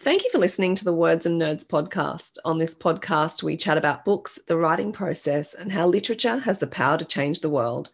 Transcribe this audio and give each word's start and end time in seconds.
Thank 0.00 0.24
you 0.24 0.30
for 0.30 0.38
listening 0.38 0.74
to 0.74 0.84
the 0.84 0.92
Words 0.92 1.26
and 1.26 1.40
Nerds 1.40 1.64
podcast. 1.64 2.38
On 2.44 2.58
this 2.58 2.74
podcast, 2.74 3.42
we 3.44 3.56
chat 3.56 3.78
about 3.78 4.04
books, 4.04 4.40
the 4.48 4.56
writing 4.56 4.90
process, 4.90 5.54
and 5.54 5.70
how 5.70 5.86
literature 5.86 6.38
has 6.38 6.58
the 6.58 6.66
power 6.66 6.98
to 6.98 7.04
change 7.04 7.40
the 7.40 7.50
world. 7.50 7.90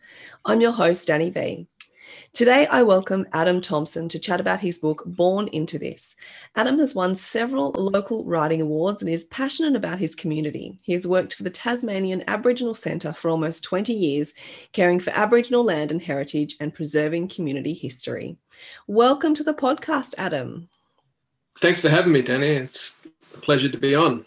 I'm 0.47 0.63
your 0.63 0.73
host, 0.73 1.07
Danny 1.09 1.29
V. 1.29 1.67
Today, 2.33 2.67
I 2.69 2.83
welcome 2.83 3.27
Adam 3.35 3.61
Thompson 3.61 4.09
to 4.09 4.19
chat 4.19 4.41
about 4.41 4.61
his 4.61 4.79
book, 4.79 5.03
Born 5.05 5.49
Into 5.49 5.79
This. 5.79 6.17
Adam 6.57 6.79
has 6.79 6.95
won 6.95 7.15
several 7.15 7.73
local 7.73 8.25
writing 8.25 8.63
awards 8.63 9.03
and 9.03 9.11
is 9.11 9.25
passionate 9.25 9.77
about 9.77 9.99
his 9.99 10.15
community. 10.15 10.79
He 10.83 10.95
has 10.95 11.07
worked 11.07 11.35
for 11.35 11.43
the 11.43 11.51
Tasmanian 11.51 12.25
Aboriginal 12.27 12.75
Centre 12.75 13.13
for 13.13 13.29
almost 13.29 13.65
20 13.65 13.93
years, 13.93 14.33
caring 14.73 15.01
for 15.01 15.11
Aboriginal 15.11 15.65
land 15.65 15.91
and 15.91 16.01
heritage 16.01 16.57
and 16.61 16.73
preserving 16.73 17.29
community 17.29 17.75
history. 17.75 18.39
Welcome 18.87 19.35
to 19.35 19.45
the 19.45 19.53
podcast, 19.53 20.15
Adam. 20.17 20.71
Thanks 21.61 21.81
for 21.81 21.89
having 21.89 22.13
me, 22.13 22.23
Danny. 22.23 22.51
It's 22.51 23.01
a 23.35 23.39
pleasure 23.39 23.69
to 23.69 23.79
be 23.79 23.95
on. 23.95 24.25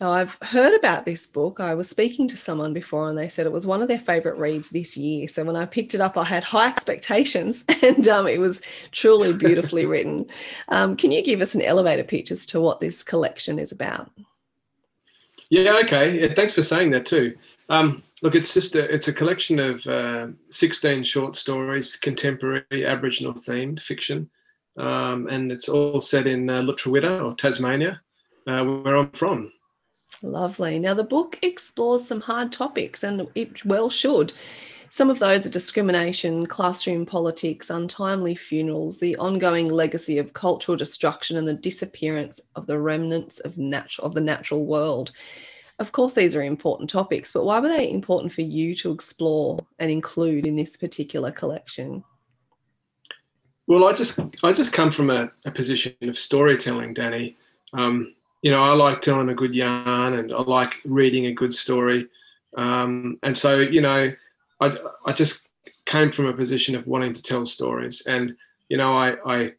Now, 0.00 0.12
I've 0.12 0.36
heard 0.42 0.74
about 0.74 1.04
this 1.04 1.24
book. 1.24 1.60
I 1.60 1.74
was 1.74 1.88
speaking 1.88 2.26
to 2.28 2.36
someone 2.36 2.72
before 2.72 3.08
and 3.08 3.16
they 3.16 3.28
said 3.28 3.46
it 3.46 3.52
was 3.52 3.66
one 3.66 3.80
of 3.80 3.86
their 3.86 3.98
favorite 3.98 4.36
reads 4.36 4.70
this 4.70 4.96
year. 4.96 5.28
So 5.28 5.44
when 5.44 5.54
I 5.54 5.66
picked 5.66 5.94
it 5.94 6.00
up, 6.00 6.16
I 6.16 6.24
had 6.24 6.42
high 6.42 6.68
expectations 6.68 7.64
and 7.82 8.06
um, 8.08 8.26
it 8.26 8.40
was 8.40 8.60
truly 8.90 9.32
beautifully 9.32 9.86
written. 9.86 10.26
Um, 10.68 10.96
can 10.96 11.12
you 11.12 11.22
give 11.22 11.40
us 11.40 11.54
an 11.54 11.62
elevator 11.62 12.02
pitch 12.02 12.32
as 12.32 12.44
to 12.46 12.60
what 12.60 12.80
this 12.80 13.04
collection 13.04 13.60
is 13.60 13.70
about? 13.70 14.10
Yeah, 15.48 15.78
okay. 15.84 16.20
Yeah, 16.20 16.34
thanks 16.34 16.54
for 16.54 16.64
saying 16.64 16.90
that 16.90 17.06
too. 17.06 17.36
Um, 17.68 18.02
look, 18.20 18.34
it's 18.34 18.52
just 18.52 18.74
a, 18.74 18.92
it's 18.92 19.06
a 19.06 19.12
collection 19.12 19.60
of 19.60 19.86
uh, 19.86 20.26
16 20.50 21.04
short 21.04 21.36
stories, 21.36 21.94
contemporary 21.94 22.84
Aboriginal 22.84 23.32
themed 23.32 23.80
fiction 23.80 24.28
um, 24.76 25.28
and 25.28 25.52
it's 25.52 25.68
all 25.68 26.00
set 26.00 26.26
in 26.26 26.48
uh, 26.50 26.60
Lutruwita 26.60 27.24
or 27.24 27.34
Tasmania, 27.34 28.00
uh, 28.46 28.64
where 28.64 28.96
I'm 28.96 29.10
from. 29.10 29.52
Lovely. 30.22 30.78
Now, 30.78 30.94
the 30.94 31.04
book 31.04 31.38
explores 31.42 32.06
some 32.06 32.20
hard 32.20 32.52
topics, 32.52 33.02
and 33.02 33.28
it 33.34 33.64
well 33.64 33.90
should. 33.90 34.32
Some 34.90 35.10
of 35.10 35.18
those 35.18 35.44
are 35.44 35.50
discrimination, 35.50 36.46
classroom 36.46 37.04
politics, 37.04 37.68
untimely 37.68 38.36
funerals, 38.36 39.00
the 39.00 39.16
ongoing 39.16 39.66
legacy 39.68 40.18
of 40.18 40.34
cultural 40.34 40.76
destruction, 40.76 41.36
and 41.36 41.48
the 41.48 41.54
disappearance 41.54 42.40
of 42.54 42.66
the 42.66 42.78
remnants 42.78 43.40
of 43.40 43.58
of 43.98 44.14
the 44.14 44.20
natural 44.20 44.64
world. 44.64 45.10
Of 45.80 45.90
course, 45.90 46.12
these 46.12 46.36
are 46.36 46.42
important 46.42 46.88
topics, 46.88 47.32
but 47.32 47.44
why 47.44 47.58
were 47.58 47.68
they 47.68 47.90
important 47.90 48.32
for 48.32 48.42
you 48.42 48.76
to 48.76 48.92
explore 48.92 49.66
and 49.80 49.90
include 49.90 50.46
in 50.46 50.54
this 50.54 50.76
particular 50.76 51.32
collection? 51.32 52.04
Well, 53.66 53.84
I 53.84 53.92
just 53.92 54.20
I 54.42 54.52
just 54.52 54.72
come 54.72 54.90
from 54.90 55.10
a, 55.10 55.30
a 55.46 55.50
position 55.50 55.94
of 56.02 56.18
storytelling, 56.18 56.94
Danny. 56.94 57.36
Um, 57.72 58.14
you 58.42 58.50
know, 58.50 58.62
I 58.62 58.74
like 58.74 59.00
telling 59.00 59.30
a 59.30 59.34
good 59.34 59.54
yarn, 59.54 60.14
and 60.14 60.32
I 60.32 60.42
like 60.42 60.74
reading 60.84 61.26
a 61.26 61.32
good 61.32 61.54
story. 61.54 62.08
Um, 62.56 63.18
and 63.22 63.36
so, 63.36 63.58
you 63.58 63.80
know, 63.80 64.12
I 64.60 64.76
I 65.06 65.12
just 65.12 65.48
came 65.86 66.12
from 66.12 66.26
a 66.26 66.32
position 66.32 66.76
of 66.76 66.86
wanting 66.86 67.14
to 67.14 67.22
tell 67.22 67.46
stories, 67.46 68.06
and 68.06 68.36
you 68.68 68.76
know, 68.76 68.92
I 68.92 69.16
I 69.24 69.52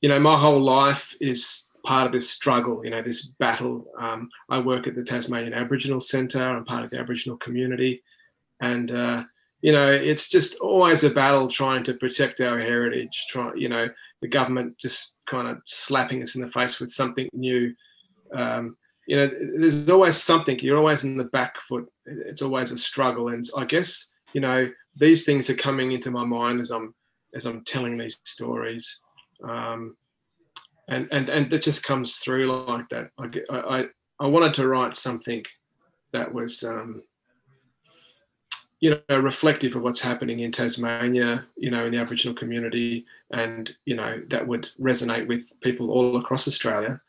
you 0.00 0.08
know, 0.08 0.18
my 0.18 0.36
whole 0.36 0.60
life 0.60 1.14
is 1.20 1.68
part 1.84 2.06
of 2.06 2.12
this 2.12 2.28
struggle. 2.28 2.84
You 2.84 2.90
know, 2.90 3.02
this 3.02 3.26
battle. 3.26 3.86
Um, 3.96 4.28
I 4.48 4.58
work 4.58 4.88
at 4.88 4.96
the 4.96 5.04
Tasmanian 5.04 5.54
Aboriginal 5.54 6.00
Centre. 6.00 6.42
I'm 6.42 6.64
part 6.64 6.84
of 6.84 6.90
the 6.90 6.98
Aboriginal 6.98 7.36
community, 7.38 8.02
and 8.60 8.90
uh, 8.90 9.22
you 9.62 9.70
know, 9.70 9.90
it's 9.90 10.28
just 10.28 10.58
always 10.58 11.04
a 11.04 11.10
battle 11.10 11.46
trying 11.46 11.84
to 11.84 11.94
protect 11.94 12.40
our 12.40 12.58
heritage. 12.58 13.26
Try, 13.30 13.52
you 13.54 13.68
know, 13.68 13.88
the 14.20 14.28
government 14.28 14.76
just 14.76 15.18
kind 15.26 15.46
of 15.46 15.58
slapping 15.66 16.20
us 16.20 16.34
in 16.34 16.42
the 16.42 16.50
face 16.50 16.80
with 16.80 16.90
something 16.90 17.28
new. 17.32 17.72
Um, 18.34 18.76
you 19.06 19.16
know, 19.16 19.30
there's 19.58 19.88
always 19.88 20.16
something. 20.20 20.58
You're 20.58 20.78
always 20.78 21.04
in 21.04 21.16
the 21.16 21.24
back 21.24 21.60
foot. 21.60 21.86
It's 22.06 22.42
always 22.42 22.72
a 22.72 22.78
struggle, 22.78 23.28
and 23.28 23.48
I 23.56 23.64
guess 23.64 24.12
you 24.32 24.40
know 24.40 24.68
these 24.96 25.24
things 25.24 25.48
are 25.48 25.54
coming 25.54 25.92
into 25.92 26.10
my 26.10 26.24
mind 26.24 26.60
as 26.60 26.70
I'm 26.70 26.92
as 27.34 27.46
I'm 27.46 27.64
telling 27.64 27.96
these 27.96 28.18
stories, 28.24 29.02
um, 29.44 29.96
and 30.88 31.08
and 31.12 31.28
and 31.28 31.50
that 31.50 31.62
just 31.62 31.84
comes 31.84 32.16
through 32.16 32.64
like 32.66 32.88
that. 32.88 33.10
I 33.18 33.28
I 33.50 33.86
I 34.18 34.26
wanted 34.26 34.54
to 34.54 34.68
write 34.68 34.96
something 34.96 35.44
that 36.12 36.32
was. 36.32 36.64
Um, 36.64 37.02
you 38.82 39.00
know, 39.08 39.18
reflective 39.18 39.76
of 39.76 39.82
what's 39.82 40.00
happening 40.00 40.40
in 40.40 40.50
Tasmania, 40.50 41.46
you 41.56 41.70
know, 41.70 41.86
in 41.86 41.92
the 41.92 42.00
Aboriginal 42.00 42.34
community, 42.34 43.06
and 43.30 43.72
you 43.84 43.94
know 43.94 44.20
that 44.26 44.44
would 44.44 44.70
resonate 44.80 45.28
with 45.28 45.52
people 45.60 45.92
all 45.92 46.16
across 46.16 46.48
Australia, 46.48 47.00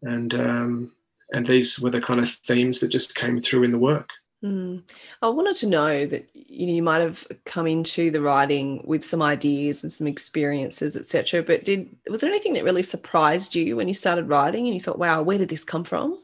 and 0.00 0.32
um, 0.34 0.90
and 1.34 1.44
these 1.44 1.78
were 1.78 1.90
the 1.90 2.00
kind 2.00 2.18
of 2.18 2.30
themes 2.30 2.80
that 2.80 2.88
just 2.88 3.14
came 3.14 3.38
through 3.42 3.64
in 3.64 3.72
the 3.72 3.78
work. 3.78 4.08
Mm. 4.42 4.82
I 5.20 5.28
wanted 5.28 5.56
to 5.56 5.66
know 5.66 6.06
that 6.06 6.30
you 6.32 6.66
know 6.66 6.72
you 6.72 6.82
might 6.82 7.02
have 7.02 7.26
come 7.44 7.66
into 7.66 8.10
the 8.10 8.22
writing 8.22 8.80
with 8.86 9.04
some 9.04 9.20
ideas 9.20 9.82
and 9.82 9.92
some 9.92 10.06
experiences, 10.06 10.96
etc. 10.96 11.42
But 11.42 11.62
did 11.62 11.94
was 12.08 12.20
there 12.20 12.30
anything 12.30 12.54
that 12.54 12.64
really 12.64 12.82
surprised 12.82 13.54
you 13.54 13.76
when 13.76 13.86
you 13.86 13.92
started 13.92 14.30
writing 14.30 14.64
and 14.64 14.72
you 14.72 14.80
thought, 14.80 14.98
"Wow, 14.98 15.20
where 15.20 15.36
did 15.36 15.50
this 15.50 15.64
come 15.64 15.84
from?" 15.84 16.16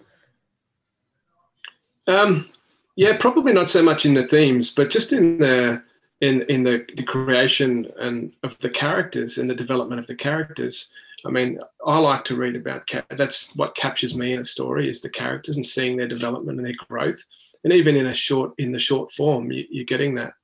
Um, 2.07 2.49
yeah, 2.97 3.17
probably 3.17 3.53
not 3.53 3.71
so 3.71 3.83
much 3.83 4.07
in 4.07 4.15
the 4.15 4.27
themes, 4.29 4.75
but 4.75 4.91
just 4.91 5.13
in 5.13 5.39
the 5.39 5.83
in 6.21 6.43
in 6.43 6.63
the, 6.63 6.87
the 6.97 7.03
creation 7.03 7.91
and 7.99 8.33
of 8.43 8.57
the 8.59 8.71
characters 8.71 9.39
and 9.39 9.51
the 9.51 9.55
development 9.55 10.01
of 10.01 10.07
the 10.07 10.15
characters. 10.15 10.91
I 11.27 11.31
mean, 11.31 11.59
I 11.87 11.99
like 11.99 12.25
to 12.27 12.37
read 12.37 12.55
about 12.55 12.85
that's 13.11 13.57
what 13.57 13.75
captures 13.75 14.17
me 14.17 14.35
in 14.35 14.41
a 14.41 14.45
story 14.45 14.89
is 14.89 15.01
the 15.01 15.09
characters 15.09 15.57
and 15.57 15.65
seeing 15.65 15.97
their 15.97 16.09
development 16.09 16.59
and 16.59 16.67
their 16.67 16.75
growth. 16.89 17.23
And 17.65 17.73
even 17.73 17.97
in 17.97 18.07
a 18.07 18.15
short 18.15 18.53
in 18.59 18.73
the 18.73 18.79
short 18.79 19.11
form, 19.11 19.51
you, 19.51 19.83
are 19.83 19.87
getting 19.87 20.15
that. 20.17 20.35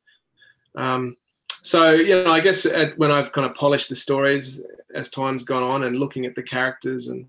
Um, 0.74 1.16
so 1.62 1.92
you 1.92 2.24
know, 2.24 2.30
I 2.30 2.40
guess 2.40 2.66
at, 2.66 2.98
when 2.98 3.12
I've 3.12 3.32
kind 3.32 3.48
of 3.48 3.54
polished 3.54 3.90
the 3.90 3.96
stories 3.96 4.62
as 4.94 5.10
time's 5.10 5.44
gone 5.44 5.62
on, 5.62 5.84
and 5.84 5.98
looking 5.98 6.26
at 6.26 6.34
the 6.34 6.42
characters 6.42 7.08
and 7.08 7.26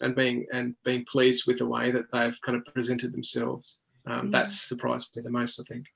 and 0.00 0.14
being 0.14 0.46
and 0.52 0.74
being 0.84 1.04
pleased 1.04 1.46
with 1.46 1.58
the 1.58 1.66
way 1.66 1.90
that 1.90 2.10
they've 2.10 2.38
kind 2.42 2.58
of 2.58 2.74
presented 2.74 3.12
themselves, 3.12 3.78
um, 4.10 4.28
Mm. 4.28 4.32
that's 4.32 4.60
surprised 4.68 5.10
me 5.16 5.22
the 5.22 5.30
most. 5.30 5.60
I 5.60 5.64
think. 5.64 5.86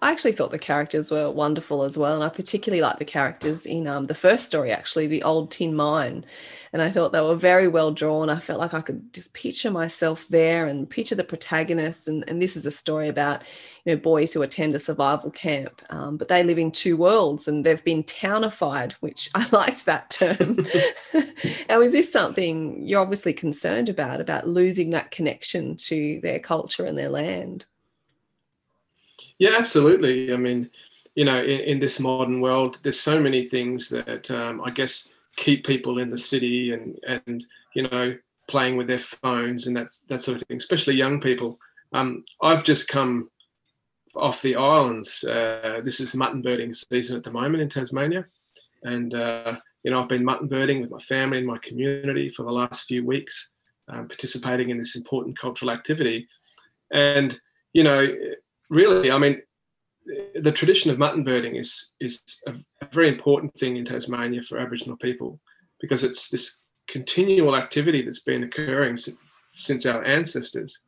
I 0.00 0.10
actually 0.10 0.32
thought 0.32 0.50
the 0.50 0.58
characters 0.58 1.10
were 1.10 1.30
wonderful 1.30 1.82
as 1.82 1.98
well, 1.98 2.14
and 2.14 2.24
I 2.24 2.28
particularly 2.28 2.82
like 2.82 2.98
the 2.98 3.04
characters 3.04 3.66
in 3.66 3.86
um, 3.86 4.04
the 4.04 4.14
first 4.14 4.46
story, 4.46 4.70
actually, 4.70 5.06
the 5.06 5.22
old 5.22 5.50
tin 5.50 5.74
mine. 5.74 6.24
And 6.72 6.82
I 6.82 6.90
thought 6.90 7.12
they 7.12 7.20
were 7.20 7.34
very 7.34 7.66
well 7.66 7.90
drawn. 7.90 8.28
I 8.28 8.40
felt 8.40 8.60
like 8.60 8.74
I 8.74 8.80
could 8.80 9.12
just 9.12 9.34
picture 9.34 9.70
myself 9.70 10.26
there 10.28 10.66
and 10.66 10.88
picture 10.88 11.14
the 11.14 11.24
protagonist. 11.24 12.08
And, 12.08 12.24
and 12.28 12.42
this 12.42 12.56
is 12.56 12.66
a 12.66 12.70
story 12.70 13.08
about, 13.08 13.42
you 13.84 13.94
know, 13.94 14.00
boys 14.00 14.32
who 14.32 14.42
attend 14.42 14.74
a 14.74 14.78
survival 14.78 15.30
camp, 15.30 15.82
um, 15.90 16.16
but 16.16 16.28
they 16.28 16.42
live 16.42 16.58
in 16.58 16.70
two 16.70 16.96
worlds 16.96 17.48
and 17.48 17.64
they've 17.64 17.82
been 17.84 18.04
townified, 18.04 18.92
which 19.00 19.30
I 19.34 19.48
liked 19.50 19.86
that 19.86 20.10
term. 20.10 20.66
now, 21.68 21.80
is 21.80 21.92
this 21.92 22.12
something 22.12 22.82
you're 22.86 23.00
obviously 23.00 23.32
concerned 23.32 23.88
about, 23.88 24.20
about 24.20 24.46
losing 24.46 24.90
that 24.90 25.10
connection 25.10 25.76
to 25.76 26.20
their 26.22 26.38
culture 26.38 26.84
and 26.84 26.98
their 26.98 27.10
land? 27.10 27.66
Yeah, 29.38 29.50
absolutely. 29.56 30.32
I 30.32 30.36
mean, 30.36 30.70
you 31.14 31.24
know, 31.24 31.40
in, 31.42 31.60
in 31.60 31.78
this 31.78 32.00
modern 32.00 32.40
world, 32.40 32.78
there's 32.82 32.98
so 33.00 33.20
many 33.20 33.48
things 33.48 33.88
that 33.88 34.30
um, 34.30 34.60
I 34.64 34.70
guess 34.70 35.12
keep 35.36 35.64
people 35.64 35.98
in 35.98 36.10
the 36.10 36.16
city 36.18 36.72
and 36.72 36.98
and 37.06 37.44
you 37.74 37.82
know 37.88 38.16
playing 38.48 38.76
with 38.76 38.88
their 38.88 38.98
phones 38.98 39.66
and 39.66 39.76
that's 39.76 40.00
that 40.02 40.20
sort 40.22 40.40
of 40.40 40.48
thing, 40.48 40.56
especially 40.56 40.94
young 40.96 41.20
people. 41.20 41.58
Um, 41.92 42.24
I've 42.42 42.64
just 42.64 42.88
come 42.88 43.30
off 44.16 44.42
the 44.42 44.56
islands. 44.56 45.22
Uh, 45.24 45.80
this 45.84 46.00
is 46.00 46.14
mutton 46.14 46.42
birding 46.42 46.72
season 46.72 47.16
at 47.16 47.22
the 47.24 47.30
moment 47.30 47.62
in 47.62 47.68
Tasmania, 47.68 48.26
and 48.82 49.14
uh, 49.14 49.56
you 49.84 49.90
know 49.90 50.00
I've 50.02 50.08
been 50.08 50.24
mutton 50.24 50.48
birding 50.48 50.80
with 50.80 50.90
my 50.90 50.98
family 51.00 51.38
and 51.38 51.46
my 51.46 51.58
community 51.58 52.28
for 52.28 52.42
the 52.42 52.52
last 52.52 52.86
few 52.86 53.04
weeks, 53.06 53.52
um, 53.88 54.08
participating 54.08 54.70
in 54.70 54.78
this 54.78 54.96
important 54.96 55.38
cultural 55.38 55.70
activity, 55.70 56.26
and 56.92 57.38
you 57.72 57.84
know 57.84 58.06
really, 58.70 59.10
I 59.10 59.18
mean, 59.18 59.40
the 60.34 60.52
tradition 60.52 60.90
of 60.90 60.98
mutton 60.98 61.24
birding 61.24 61.56
is 61.56 61.92
is 62.00 62.22
a, 62.46 62.54
very 62.92 63.08
important 63.08 63.52
thing 63.54 63.76
in 63.76 63.84
Tasmania 63.84 64.40
for 64.40 64.58
Aboriginal 64.58 64.96
people 64.96 65.38
because 65.80 66.04
it's 66.04 66.30
this 66.30 66.62
continual 66.88 67.54
activity 67.54 68.00
that's 68.00 68.22
been 68.22 68.44
occurring 68.44 68.96
since, 68.96 69.18
since 69.52 69.84
our 69.84 70.02
ancestors 70.04 70.78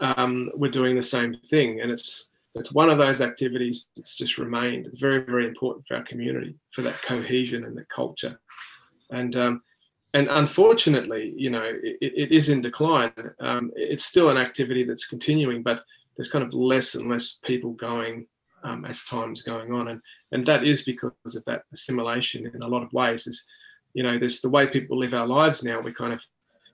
um, 0.00 0.50
were 0.54 0.68
doing 0.68 0.94
the 0.94 1.02
same 1.02 1.36
thing, 1.46 1.80
and 1.80 1.90
it's 1.90 2.28
it's 2.54 2.72
one 2.72 2.90
of 2.90 2.98
those 2.98 3.20
activities 3.20 3.86
that's 3.96 4.14
just 4.14 4.38
remained. 4.38 4.86
It's 4.86 5.00
very 5.00 5.20
very 5.20 5.46
important 5.46 5.86
for 5.86 5.96
our 5.96 6.04
community 6.04 6.54
for 6.72 6.82
that 6.82 7.00
cohesion 7.02 7.64
and 7.64 7.76
the 7.76 7.84
culture, 7.84 8.38
and 9.10 9.34
um, 9.36 9.62
and 10.12 10.28
unfortunately, 10.28 11.34
you 11.36 11.50
know, 11.50 11.64
it, 11.64 11.96
it 12.00 12.32
is 12.32 12.48
in 12.48 12.60
decline. 12.60 13.12
Um, 13.40 13.70
it's 13.74 14.04
still 14.04 14.30
an 14.30 14.38
activity 14.38 14.84
that's 14.84 15.06
continuing, 15.06 15.62
but 15.62 15.82
there's 16.16 16.30
kind 16.30 16.44
of 16.44 16.54
less 16.54 16.94
and 16.94 17.08
less 17.08 17.40
people 17.44 17.72
going 17.72 18.26
um, 18.64 18.84
as 18.84 19.04
time's 19.04 19.42
going 19.42 19.72
on, 19.72 19.88
and 19.88 20.00
and 20.32 20.44
that 20.46 20.64
is 20.64 20.82
because 20.82 21.36
of 21.36 21.44
that 21.44 21.62
assimilation 21.72 22.50
in 22.52 22.62
a 22.62 22.68
lot 22.68 22.82
of 22.82 22.92
ways. 22.92 23.26
Is 23.26 23.44
you 23.94 24.02
know, 24.02 24.18
there's 24.18 24.40
the 24.40 24.50
way 24.50 24.66
people 24.66 24.98
live 24.98 25.14
our 25.14 25.26
lives 25.26 25.64
now. 25.64 25.80
We 25.80 25.92
kind 25.92 26.12
of, 26.12 26.22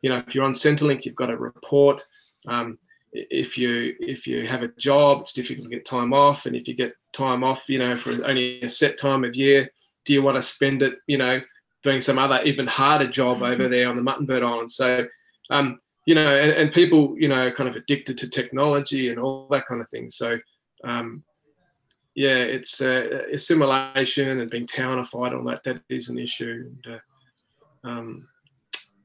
you 0.03 0.11
know, 0.11 0.23
if 0.27 0.35
you're 0.35 0.44
on 0.44 0.53
Centrelink, 0.53 1.05
you've 1.05 1.15
got 1.15 1.27
to 1.27 1.37
report. 1.37 2.05
Um, 2.49 2.79
if 3.12 3.59
you 3.59 3.94
if 4.00 4.27
you 4.27 4.47
have 4.49 4.62
a 4.62 4.69
job, 4.79 5.21
it's 5.21 5.33
difficult 5.33 5.65
to 5.65 5.71
get 5.71 5.85
time 5.85 6.12
off, 6.12 6.47
and 6.47 6.56
if 6.56 6.67
you 6.67 6.75
get 6.75 6.95
time 7.12 7.45
off, 7.45 7.69
you 7.69 7.79
know, 7.79 7.97
for 7.97 8.12
only 8.25 8.62
a 8.62 8.69
set 8.69 8.99
time 8.99 9.25
of 9.25 9.37
year, 9.37 9.71
do 10.05 10.12
you 10.12 10.23
want 10.23 10.37
to 10.37 10.43
spend 10.43 10.83
it, 10.83 10.95
you 11.06 11.19
know, 11.19 11.41
doing 11.83 12.00
some 12.00 12.19
other 12.19 12.41
even 12.43 12.67
harder 12.67 13.06
job 13.06 13.43
over 13.43 13.69
there 13.69 13.88
on 13.88 13.97
the 13.97 14.03
Muttonbird 14.03 14.45
Island? 14.45 14.71
So, 14.71 15.06
um, 15.50 15.79
you 16.04 16.14
know, 16.14 16.37
and, 16.37 16.50
and, 16.52 16.72
people, 16.72 17.14
you 17.16 17.28
know, 17.28 17.50
kind 17.52 17.69
of 17.69 17.76
addicted 17.76 18.19
to 18.19 18.28
technology 18.28 19.10
and 19.10 19.19
all 19.19 19.46
that 19.50 19.66
kind 19.66 19.81
of 19.81 19.88
thing. 19.88 20.10
So, 20.10 20.38
um, 20.84 21.22
yeah, 22.14 22.38
it's 22.38 22.81
uh, 22.82 23.25
assimilation 23.32 24.40
and 24.40 24.50
being 24.50 24.66
townified, 24.66 25.32
all 25.32 25.44
that, 25.44 25.62
that 25.64 25.81
is 25.88 26.08
an 26.08 26.19
issue. 26.19 26.70
And, 26.84 26.94
uh, 26.94 27.88
um, 27.88 28.28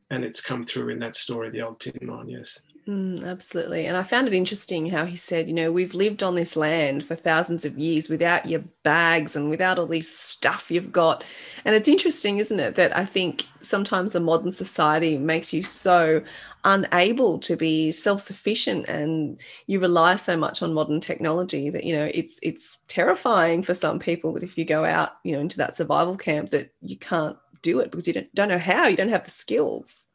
and 0.09 0.23
it's 0.23 0.41
come 0.41 0.63
through 0.63 0.89
in 0.89 0.99
that 0.99 1.15
story, 1.15 1.49
the 1.49 1.61
old 1.61 1.79
tin 1.79 1.97
mine, 2.01 2.29
yes. 2.29 2.59
Mm, 2.88 3.25
absolutely. 3.25 3.86
And 3.86 3.98
I 3.98 4.04
found 4.04 4.28
it 4.30 4.34
interesting 4.34 4.89
how 4.89 5.04
he 5.06 5.18
said, 5.18 5.50
you 5.50 5.54
know, 5.54 5.74
we've 5.74 5.94
lived 5.94 6.24
on 6.24 6.36
this 6.36 6.56
land 6.56 7.04
for 7.04 7.16
thousands 7.16 7.66
of 7.66 7.78
years 7.78 8.07
without 8.07 8.45
your 8.45 8.62
bags 8.84 9.36
and 9.36 9.50
without 9.50 9.78
all 9.78 9.88
this 9.88 10.10
stuff 10.10 10.72
you've 10.72 10.94
got. 10.94 11.25
And 11.66 11.75
it's 11.75 11.89
interesting, 11.89 12.38
isn't 12.38 12.62
it, 12.62 12.75
that 12.75 12.95
I 12.95 13.04
think 13.04 13.44
sometimes 13.62 14.13
the 14.13 14.22
modern 14.22 14.51
society 14.51 15.18
makes 15.18 15.51
you 15.51 15.63
so 15.63 16.24
unable 16.63 17.39
to 17.39 17.57
be 17.57 17.92
self-sufficient 17.92 18.88
and 18.88 19.38
you 19.66 19.81
rely 19.81 20.16
so 20.16 20.38
much 20.38 20.62
on 20.62 20.74
modern 20.74 21.01
technology 21.01 21.69
that, 21.69 21.83
you 21.83 21.94
know, 21.94 22.10
it's 22.13 22.40
it's 22.42 22.78
terrifying 22.88 23.63
for 23.63 23.74
some 23.74 24.00
people 24.00 24.31
that 24.33 24.44
if 24.44 24.57
you 24.57 24.63
go 24.63 24.86
out, 24.86 25.18
you 25.25 25.33
know, 25.33 25.42
into 25.42 25.57
that 25.57 25.75
survival 25.75 26.16
camp 26.16 26.51
that 26.51 26.72
you 26.81 26.98
can't 26.98 27.36
do 27.62 27.81
it 27.81 27.92
because 27.92 28.07
you 28.07 28.13
don't, 28.13 28.33
don't 28.33 28.48
know 28.50 28.57
how, 28.57 28.88
you 28.88 28.95
don't 28.95 29.10
have 29.10 29.25
the 29.25 29.31
skills. 29.31 30.06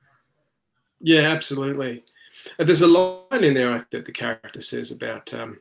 Yeah, 1.03 1.23
absolutely. 1.23 2.05
There's 2.59 2.83
a 2.83 2.87
line 2.87 3.45
in 3.45 3.55
there 3.55 3.87
that 3.91 4.05
the 4.05 4.13
character 4.13 4.61
says 4.61 4.91
about, 4.91 5.33
um, 5.35 5.59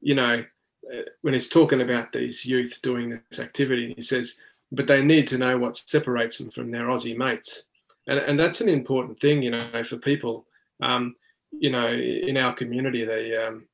you 0.00 0.14
know, 0.14 0.44
uh, 0.92 1.02
when 1.22 1.34
he's 1.34 1.48
talking 1.48 1.80
about 1.80 2.12
these 2.12 2.44
youth 2.44 2.80
doing 2.82 3.10
this 3.10 3.40
activity, 3.40 3.94
he 3.94 4.02
says, 4.02 4.36
but 4.72 4.86
they 4.86 5.02
need 5.02 5.26
to 5.28 5.38
know 5.38 5.58
what 5.58 5.76
separates 5.76 6.38
them 6.38 6.50
from 6.50 6.70
their 6.70 6.86
Aussie 6.86 7.16
mates. 7.16 7.68
And, 8.06 8.18
and 8.18 8.38
that's 8.38 8.60
an 8.60 8.68
important 8.68 9.18
thing, 9.20 9.42
you 9.42 9.50
know, 9.50 9.84
for 9.84 9.98
people. 9.98 10.46
Um, 10.80 11.16
you 11.50 11.70
know, 11.70 11.88
in 11.88 12.36
our 12.36 12.54
community, 12.54 13.04
they, 13.04 13.36
um, 13.36 13.66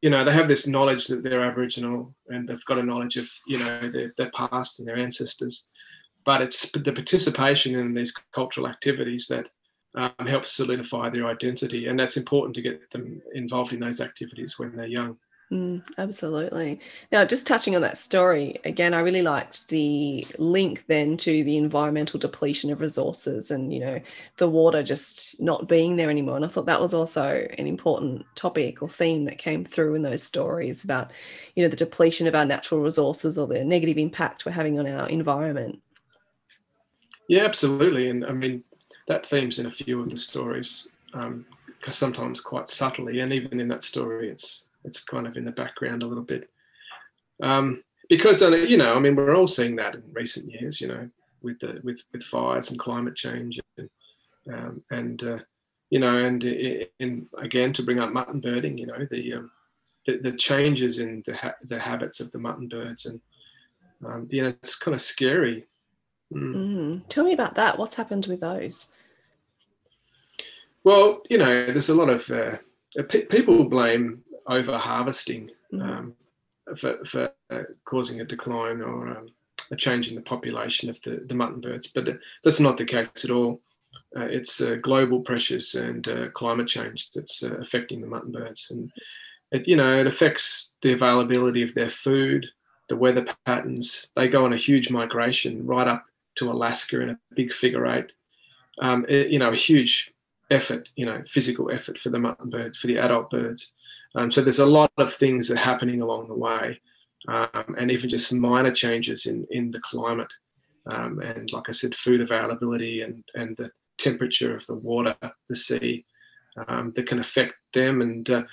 you 0.00 0.10
know, 0.10 0.24
they 0.24 0.32
have 0.32 0.48
this 0.48 0.66
knowledge 0.66 1.06
that 1.06 1.22
they're 1.22 1.44
Aboriginal 1.44 2.14
and 2.28 2.48
they've 2.48 2.64
got 2.64 2.78
a 2.78 2.82
knowledge 2.82 3.16
of, 3.16 3.28
you 3.46 3.58
know, 3.58 3.88
their, 3.88 4.12
their 4.16 4.30
past 4.30 4.78
and 4.78 4.88
their 4.88 4.96
ancestors. 4.96 5.66
But 6.24 6.42
it's 6.42 6.70
the 6.72 6.92
participation 6.92 7.76
in 7.76 7.94
these 7.94 8.12
cultural 8.32 8.66
activities 8.66 9.26
that 9.28 9.46
um, 9.96 10.26
helps 10.26 10.52
solidify 10.52 11.10
their 11.10 11.26
identity. 11.26 11.88
And 11.88 11.98
that's 11.98 12.16
important 12.16 12.54
to 12.56 12.62
get 12.62 12.90
them 12.90 13.20
involved 13.34 13.72
in 13.72 13.80
those 13.80 14.00
activities 14.00 14.58
when 14.58 14.76
they're 14.76 14.86
young. 14.86 15.16
Mm, 15.52 15.84
absolutely. 15.96 16.80
Now, 17.12 17.24
just 17.24 17.46
touching 17.46 17.76
on 17.76 17.82
that 17.82 17.96
story 17.96 18.56
again, 18.64 18.92
I 18.92 18.98
really 18.98 19.22
liked 19.22 19.68
the 19.68 20.26
link 20.38 20.84
then 20.88 21.16
to 21.18 21.44
the 21.44 21.56
environmental 21.56 22.18
depletion 22.18 22.72
of 22.72 22.80
resources 22.80 23.52
and, 23.52 23.72
you 23.72 23.78
know, 23.78 24.00
the 24.38 24.48
water 24.48 24.82
just 24.82 25.40
not 25.40 25.68
being 25.68 25.94
there 25.94 26.10
anymore. 26.10 26.34
And 26.34 26.44
I 26.44 26.48
thought 26.48 26.66
that 26.66 26.80
was 26.80 26.94
also 26.94 27.46
an 27.58 27.68
important 27.68 28.26
topic 28.34 28.82
or 28.82 28.88
theme 28.88 29.24
that 29.26 29.38
came 29.38 29.64
through 29.64 29.94
in 29.94 30.02
those 30.02 30.24
stories 30.24 30.82
about, 30.82 31.12
you 31.54 31.62
know, 31.62 31.68
the 31.68 31.76
depletion 31.76 32.26
of 32.26 32.34
our 32.34 32.44
natural 32.44 32.80
resources 32.80 33.38
or 33.38 33.46
the 33.46 33.64
negative 33.64 33.98
impact 33.98 34.44
we're 34.44 34.52
having 34.52 34.80
on 34.80 34.88
our 34.88 35.08
environment. 35.08 35.80
Yeah, 37.28 37.44
absolutely. 37.44 38.10
And 38.10 38.24
I 38.24 38.32
mean, 38.32 38.64
that 39.08 39.26
theme's 39.26 39.58
in 39.58 39.66
a 39.66 39.72
few 39.72 40.00
of 40.00 40.10
the 40.10 40.16
stories, 40.16 40.88
um, 41.14 41.46
sometimes 41.90 42.40
quite 42.40 42.68
subtly. 42.68 43.20
And 43.20 43.32
even 43.32 43.60
in 43.60 43.68
that 43.68 43.84
story, 43.84 44.28
it's 44.28 44.66
it's 44.84 45.02
kind 45.02 45.26
of 45.26 45.36
in 45.36 45.44
the 45.44 45.50
background 45.50 46.02
a 46.02 46.06
little 46.06 46.24
bit. 46.24 46.48
Um, 47.42 47.82
because 48.08 48.42
uh, 48.42 48.50
you 48.50 48.76
know, 48.76 48.94
I 48.94 48.98
mean, 48.98 49.16
we're 49.16 49.36
all 49.36 49.48
seeing 49.48 49.76
that 49.76 49.94
in 49.94 50.02
recent 50.12 50.50
years. 50.50 50.80
You 50.80 50.88
know, 50.88 51.10
with 51.42 51.58
the 51.60 51.80
with 51.82 52.00
with 52.12 52.22
fires 52.22 52.70
and 52.70 52.78
climate 52.78 53.16
change, 53.16 53.60
and 53.76 53.90
um, 54.52 54.82
and 54.90 55.22
uh, 55.22 55.38
you 55.90 55.98
know, 55.98 56.16
and 56.16 56.42
in 56.44 57.28
again 57.38 57.72
to 57.74 57.82
bring 57.82 58.00
up 58.00 58.12
mutton 58.12 58.40
birding, 58.40 58.78
you 58.78 58.86
know, 58.86 59.06
the 59.10 59.34
um, 59.34 59.50
the, 60.06 60.18
the, 60.18 60.32
changes 60.32 61.00
in 61.00 61.22
the 61.26 61.34
ha- 61.34 61.56
the 61.64 61.78
habits 61.78 62.20
of 62.20 62.30
the 62.30 62.38
mutton 62.38 62.68
birds, 62.68 63.06
and 63.06 63.20
um, 64.04 64.28
you 64.30 64.42
know, 64.42 64.48
it's 64.48 64.76
kind 64.76 64.94
of 64.94 65.02
scary. 65.02 65.66
Mm. 66.32 66.54
Mm. 66.54 67.08
Tell 67.08 67.24
me 67.24 67.32
about 67.32 67.54
that. 67.54 67.78
What's 67.78 67.94
happened 67.94 68.26
with 68.26 68.40
those? 68.40 68.92
Well, 70.84 71.22
you 71.28 71.38
know, 71.38 71.66
there's 71.66 71.88
a 71.88 71.94
lot 71.94 72.08
of 72.08 72.30
uh, 72.30 72.56
people 73.08 73.64
blame 73.64 74.22
over 74.46 74.78
harvesting 74.78 75.50
Mm-hmm. 75.72 75.88
um, 75.88 76.14
for, 76.76 77.04
for 77.04 77.32
uh, 77.50 77.62
causing 77.84 78.20
a 78.20 78.24
decline 78.24 78.80
or 78.80 79.08
um, 79.08 79.28
a 79.70 79.76
change 79.76 80.08
in 80.08 80.14
the 80.14 80.20
population 80.20 80.88
of 80.90 81.00
the, 81.02 81.22
the 81.26 81.34
mutton 81.34 81.60
birds. 81.60 81.86
But 81.88 82.08
that's 82.44 82.60
not 82.60 82.76
the 82.76 82.84
case 82.84 83.24
at 83.24 83.30
all. 83.30 83.60
Uh, 84.16 84.26
it's 84.26 84.60
uh, 84.60 84.76
global 84.82 85.20
pressures 85.20 85.74
and 85.74 86.06
uh, 86.08 86.28
climate 86.30 86.68
change 86.68 87.12
that's 87.12 87.42
uh, 87.42 87.56
affecting 87.56 88.00
the 88.00 88.06
mutton 88.06 88.32
birds. 88.32 88.68
And 88.70 88.90
it, 89.52 89.66
you 89.66 89.76
know, 89.76 89.98
it 89.98 90.06
affects 90.06 90.76
the 90.82 90.92
availability 90.92 91.62
of 91.62 91.74
their 91.74 91.88
food, 91.88 92.46
the 92.88 92.96
weather 92.96 93.26
patterns. 93.44 94.06
They 94.16 94.28
go 94.28 94.44
on 94.44 94.52
a 94.52 94.58
huge 94.58 94.90
migration 94.90 95.66
right 95.66 95.86
up 95.86 96.04
to 96.36 96.50
Alaska 96.50 97.00
in 97.00 97.10
a 97.10 97.18
big 97.34 97.52
figure 97.52 97.86
eight. 97.86 98.12
Um, 98.80 99.06
it, 99.08 99.28
you 99.28 99.38
know, 99.38 99.52
a 99.52 99.56
huge 99.56 100.12
effort, 100.50 100.88
you 100.96 101.06
know, 101.06 101.22
physical 101.28 101.70
effort 101.70 101.98
for 101.98 102.10
the 102.10 102.18
mutton 102.18 102.50
birds, 102.50 102.78
for 102.78 102.86
the 102.86 102.98
adult 102.98 103.30
birds. 103.30 103.72
Um, 104.14 104.30
so 104.30 104.40
there's 104.40 104.60
a 104.60 104.66
lot 104.66 104.92
of 104.96 105.12
things 105.12 105.48
that 105.48 105.58
are 105.58 105.70
happening 105.72 106.00
along 106.02 106.28
the 106.28 106.34
way. 106.34 106.80
um, 107.28 107.74
and 107.78 107.90
even 107.90 108.08
just 108.08 108.32
minor 108.32 108.72
changes 108.72 109.26
in, 109.26 109.46
in 109.50 109.70
the 109.70 109.80
climate. 109.80 110.32
Um, 110.86 111.20
and 111.20 111.52
like 111.52 111.68
I 111.68 111.72
said, 111.72 111.94
food 111.94 112.20
availability 112.20 113.02
and, 113.02 113.24
and 113.34 113.56
the 113.56 113.70
temperature 113.98 114.54
of 114.54 114.66
the 114.66 114.74
water, 114.74 115.16
the 115.48 115.56
sea, 115.56 116.04
um, 116.68 116.92
that 116.94 117.08
can 117.08 117.18
affect 117.18 117.54
them. 117.74 118.00
And 118.00 118.28
uh, 118.30 118.44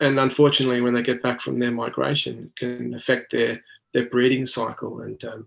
and 0.00 0.18
unfortunately, 0.18 0.80
when 0.80 0.94
they 0.94 1.02
get 1.02 1.22
back 1.22 1.40
from 1.40 1.58
their 1.58 1.70
migration, 1.70 2.52
can 2.56 2.94
affect 2.94 3.30
their 3.32 3.62
their 3.94 4.06
breeding 4.06 4.46
cycle. 4.46 5.00
And 5.02 5.22
um, 5.24 5.46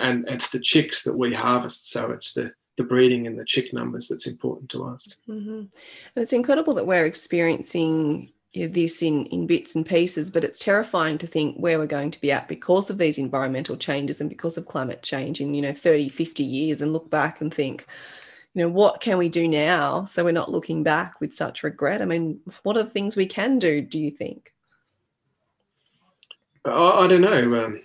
and 0.00 0.28
it's 0.28 0.50
the 0.50 0.60
chicks 0.60 1.02
that 1.04 1.16
we 1.16 1.32
harvest, 1.32 1.90
so 1.90 2.10
it's 2.10 2.32
the 2.34 2.52
the 2.76 2.84
breeding 2.84 3.26
and 3.26 3.38
the 3.38 3.44
chick 3.44 3.72
numbers 3.72 4.06
that's 4.06 4.26
important 4.26 4.70
to 4.70 4.84
us. 4.84 5.16
Mm-hmm. 5.28 5.50
And 5.50 5.70
it's 6.16 6.34
incredible 6.34 6.74
that 6.74 6.86
we're 6.86 7.06
experiencing 7.06 8.30
this 8.54 9.02
in, 9.02 9.26
in 9.26 9.46
bits 9.46 9.74
and 9.74 9.84
pieces, 9.84 10.30
but 10.30 10.44
it's 10.44 10.58
terrifying 10.58 11.18
to 11.18 11.26
think 11.26 11.56
where 11.56 11.78
we're 11.78 11.86
going 11.86 12.10
to 12.10 12.20
be 12.20 12.32
at 12.32 12.48
because 12.48 12.88
of 12.88 12.98
these 12.98 13.18
environmental 13.18 13.76
changes 13.76 14.20
and 14.20 14.30
because 14.30 14.56
of 14.56 14.66
climate 14.66 15.02
change 15.02 15.40
in, 15.40 15.54
you 15.54 15.62
know, 15.62 15.72
30, 15.72 16.08
50 16.08 16.42
years 16.42 16.80
and 16.80 16.92
look 16.92 17.10
back 17.10 17.40
and 17.40 17.52
think, 17.52 17.86
you 18.54 18.62
know, 18.62 18.68
what 18.68 19.00
can 19.00 19.18
we 19.18 19.28
do 19.28 19.46
now 19.46 20.04
so 20.04 20.24
we're 20.24 20.32
not 20.32 20.50
looking 20.50 20.82
back 20.82 21.20
with 21.20 21.34
such 21.34 21.62
regret? 21.62 22.00
I 22.00 22.06
mean, 22.06 22.40
what 22.62 22.76
are 22.76 22.82
the 22.82 22.90
things 22.90 23.16
we 23.16 23.26
can 23.26 23.58
do, 23.58 23.82
do 23.82 23.98
you 23.98 24.10
think? 24.10 24.52
I, 26.64 26.70
I 26.70 27.06
don't 27.06 27.20
know. 27.20 27.64
Um, 27.64 27.80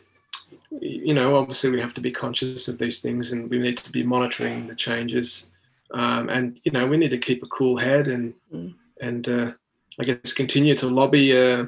you 0.80 1.14
know, 1.14 1.36
obviously 1.36 1.70
we 1.70 1.82
have 1.82 1.94
to 1.96 2.02
be 2.02 2.12
conscious 2.12 2.68
of 2.68 2.78
these 2.78 3.00
things 3.00 3.32
and 3.32 3.50
we 3.50 3.60
need 3.60 3.78
to 3.78 3.92
be 3.92 4.04
monitoring 4.04 4.68
the 4.68 4.76
changes. 4.76 5.50
Um, 5.94 6.30
and, 6.30 6.60
you 6.64 6.72
know, 6.72 6.88
we 6.88 6.98
need 6.98 7.10
to 7.10 7.18
keep 7.18 7.44
a 7.44 7.48
cool 7.48 7.78
head 7.78 8.08
and, 8.08 8.34
mm. 8.54 8.74
and, 9.02 9.28
uh, 9.28 9.52
I 10.00 10.04
guess 10.06 10.32
continue 10.34 10.76
to 10.78 10.88
lobby, 10.88 11.38
uh, 11.38 11.66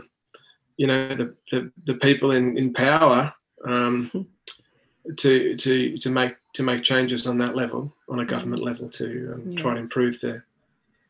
you 0.78 0.88
know, 0.88 1.16
the, 1.16 1.36
the, 1.52 1.72
the, 1.86 1.94
people 1.96 2.32
in, 2.32 2.58
in 2.58 2.74
power 2.74 3.34
um, 3.66 4.10
to 5.18 5.58
to 5.58 5.98
to 5.98 6.10
make 6.10 6.36
to 6.54 6.64
make 6.64 6.84
changes 6.84 7.28
on 7.28 7.38
that 7.40 7.56
level, 7.56 7.94
on 8.08 8.22
a 8.22 8.26
government 8.26 8.62
mm. 8.62 8.66
level, 8.66 8.90
to 8.90 9.34
um, 9.34 9.44
yes. 9.48 9.62
try 9.62 9.72
and 9.72 9.80
improve 9.80 10.20
the 10.22 10.42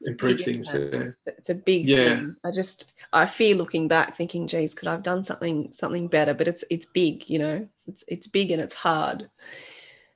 improve 0.07 0.39
things. 0.39 0.71
There. 0.71 1.17
It's 1.25 1.49
a 1.49 1.55
big 1.55 1.85
yeah. 1.85 2.05
Thing. 2.05 2.35
I 2.43 2.51
just 2.51 2.93
I 3.11 3.25
fear 3.25 3.55
looking 3.55 3.87
back, 3.87 4.17
thinking, 4.17 4.47
"Geez, 4.47 4.73
could 4.73 4.87
I've 4.87 5.03
done 5.03 5.23
something 5.23 5.69
something 5.73 6.07
better?" 6.07 6.33
But 6.33 6.47
it's 6.47 6.63
it's 6.69 6.85
big, 6.85 7.29
you 7.29 7.39
know. 7.39 7.67
It's 7.87 8.03
it's 8.07 8.27
big 8.27 8.51
and 8.51 8.61
it's 8.61 8.73
hard. 8.73 9.29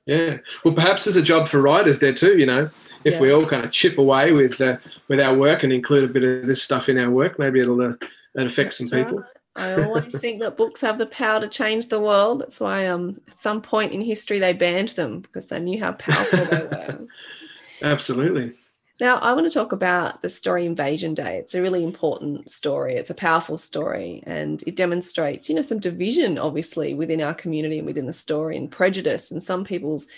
Yeah. 0.06 0.38
Well, 0.64 0.74
perhaps 0.74 1.04
there's 1.04 1.16
a 1.18 1.22
job 1.22 1.48
for 1.48 1.60
writers 1.60 1.98
there 1.98 2.14
too. 2.14 2.38
You 2.38 2.46
know, 2.46 2.70
if 3.04 3.14
yeah. 3.14 3.20
we 3.20 3.32
all 3.32 3.46
kind 3.46 3.64
of 3.64 3.72
chip 3.72 3.98
away 3.98 4.32
with 4.32 4.60
uh, 4.60 4.78
with 5.08 5.20
our 5.20 5.36
work 5.36 5.62
and 5.62 5.72
include 5.72 6.08
a 6.08 6.12
bit 6.12 6.24
of 6.24 6.46
this 6.46 6.62
stuff 6.62 6.88
in 6.88 6.98
our 6.98 7.10
work, 7.10 7.38
maybe 7.38 7.60
it'll 7.60 7.80
uh, 7.80 7.92
it 8.34 8.46
affect 8.46 8.74
some 8.74 8.88
people. 8.88 9.22
I 9.58 9.82
always 9.82 10.16
think 10.18 10.40
that 10.40 10.56
books 10.56 10.80
have 10.82 10.98
the 10.98 11.06
power 11.06 11.40
to 11.40 11.48
change 11.48 11.88
the 11.88 12.00
world. 12.00 12.40
That's 12.40 12.60
why 12.60 12.86
um 12.86 13.20
at 13.26 13.34
some 13.34 13.60
point 13.60 13.92
in 13.92 14.00
history 14.00 14.38
they 14.38 14.52
banned 14.52 14.90
them 14.90 15.20
because 15.20 15.46
they 15.46 15.58
knew 15.58 15.80
how 15.80 15.92
powerful 15.92 16.46
they 16.46 16.58
were. 16.58 17.06
Absolutely. 17.82 18.54
Now, 19.00 19.18
I 19.18 19.32
want 19.32 19.48
to 19.48 19.54
talk 19.56 19.70
about 19.70 20.22
the 20.22 20.28
story 20.28 20.66
Invasion 20.66 21.14
Day. 21.14 21.36
It's 21.36 21.54
a 21.54 21.62
really 21.62 21.84
important 21.84 22.50
story. 22.50 22.94
It's 22.94 23.10
a 23.10 23.14
powerful 23.14 23.56
story, 23.56 24.24
and 24.26 24.60
it 24.66 24.74
demonstrates, 24.74 25.48
you 25.48 25.54
know, 25.54 25.62
some 25.62 25.78
division, 25.78 26.36
obviously, 26.36 26.94
within 26.94 27.22
our 27.22 27.34
community 27.34 27.78
and 27.78 27.86
within 27.86 28.06
the 28.06 28.12
story, 28.12 28.56
and 28.56 28.68
prejudice, 28.68 29.30
and 29.30 29.40
some 29.40 29.64
people's, 29.64 30.08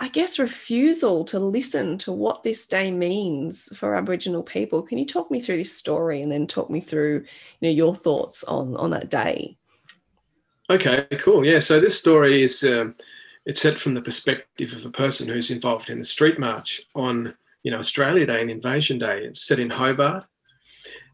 I 0.00 0.08
guess, 0.08 0.38
refusal 0.38 1.26
to 1.26 1.38
listen 1.38 1.98
to 1.98 2.12
what 2.12 2.42
this 2.42 2.66
day 2.66 2.90
means 2.90 3.76
for 3.76 3.94
Aboriginal 3.94 4.42
people. 4.42 4.80
Can 4.80 4.96
you 4.96 5.04
talk 5.04 5.30
me 5.30 5.38
through 5.38 5.58
this 5.58 5.76
story, 5.76 6.22
and 6.22 6.32
then 6.32 6.46
talk 6.46 6.70
me 6.70 6.80
through, 6.80 7.24
you 7.60 7.68
know, 7.68 7.70
your 7.70 7.94
thoughts 7.94 8.44
on 8.44 8.76
on 8.76 8.90
that 8.92 9.10
day? 9.10 9.58
Okay, 10.70 11.06
cool. 11.20 11.44
Yeah. 11.44 11.58
So 11.58 11.80
this 11.80 11.98
story 11.98 12.42
is 12.42 12.64
um, 12.64 12.94
it's 13.44 13.60
set 13.60 13.78
from 13.78 13.92
the 13.92 14.00
perspective 14.00 14.72
of 14.72 14.86
a 14.86 14.90
person 14.90 15.28
who's 15.28 15.50
involved 15.50 15.90
in 15.90 15.98
the 15.98 16.04
street 16.04 16.38
march 16.38 16.80
on 16.94 17.34
you 17.66 17.72
know 17.72 17.78
Australia 17.78 18.24
Day 18.24 18.40
and 18.40 18.48
Invasion 18.48 18.96
Day. 18.96 19.24
It's 19.24 19.44
set 19.44 19.58
in 19.58 19.68
Hobart, 19.68 20.24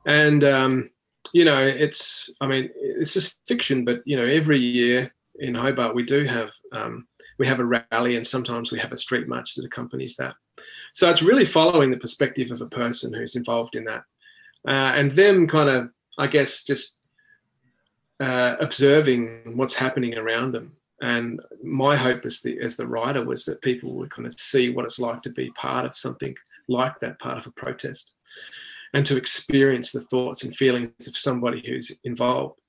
and 0.07 0.45
um, 0.45 0.91
you 1.33 1.47
know 1.47 1.59
it's 1.59 2.29
I 2.43 2.47
mean 2.47 2.69
it's 2.77 3.15
just 3.15 3.41
fiction, 3.47 3.87
but 3.87 4.03
you 4.05 4.19
know 4.19 4.27
every 4.27 4.59
year 4.59 5.15
in 5.37 5.55
Hobart 5.55 5.95
we 5.95 6.03
do 6.03 6.27
have 6.27 6.51
um, 6.73 7.09
we 7.39 7.47
have 7.47 7.59
a 7.59 7.65
rally 7.65 8.17
and 8.17 8.27
sometimes 8.27 8.71
we 8.71 8.79
have 8.79 8.93
a 8.93 8.99
street 8.99 9.29
march 9.29 9.55
that 9.55 9.65
accompanies 9.65 10.15
that. 10.17 10.35
So 10.93 11.09
it's 11.09 11.23
really 11.23 11.47
following 11.47 11.91
the 11.91 11.97
perspective 11.97 12.51
of 12.51 12.61
a 12.61 12.67
person 12.67 13.15
who's 13.15 13.35
involved 13.35 13.75
in 13.75 13.85
that, 13.85 14.03
uh, 14.69 14.93
and 14.99 15.11
them 15.11 15.49
kind 15.49 15.71
of 15.71 15.89
I 16.19 16.27
guess 16.27 16.65
just 16.65 17.09
uh, 18.21 18.57
observing 18.61 19.57
what's 19.57 19.75
happening 19.75 20.19
around 20.19 20.53
them 20.53 20.77
and 21.03 21.41
my 21.65 21.97
hope 21.97 22.25
as 22.25 22.41
the 22.41 22.59
as 22.61 22.77
the 22.77 22.87
writer 22.87 23.25
was 23.25 23.45
that 23.45 23.61
people 23.61 23.95
would 23.95 24.11
kind 24.11 24.27
of 24.27 24.33
see 24.33 24.71
what 24.71 24.85
it's 24.85 25.01
like 25.01 25.21
to 25.23 25.31
be 25.31 25.51
part 25.51 25.85
of 25.85 25.97
something 25.97 26.35
like 26.69 26.99
that, 27.01 27.19
part 27.19 27.37
of 27.37 27.47
a 27.47 27.51
protest, 27.51 28.15
and 28.95 29.05
to 29.05 29.17
experience 29.17 29.91
the 29.91 30.03
thoughts 30.03 30.45
and 30.45 30.57
feelings 30.57 31.09
of 31.09 31.17
somebody 31.17 31.63
who's 31.67 31.93
involved. 32.05 32.61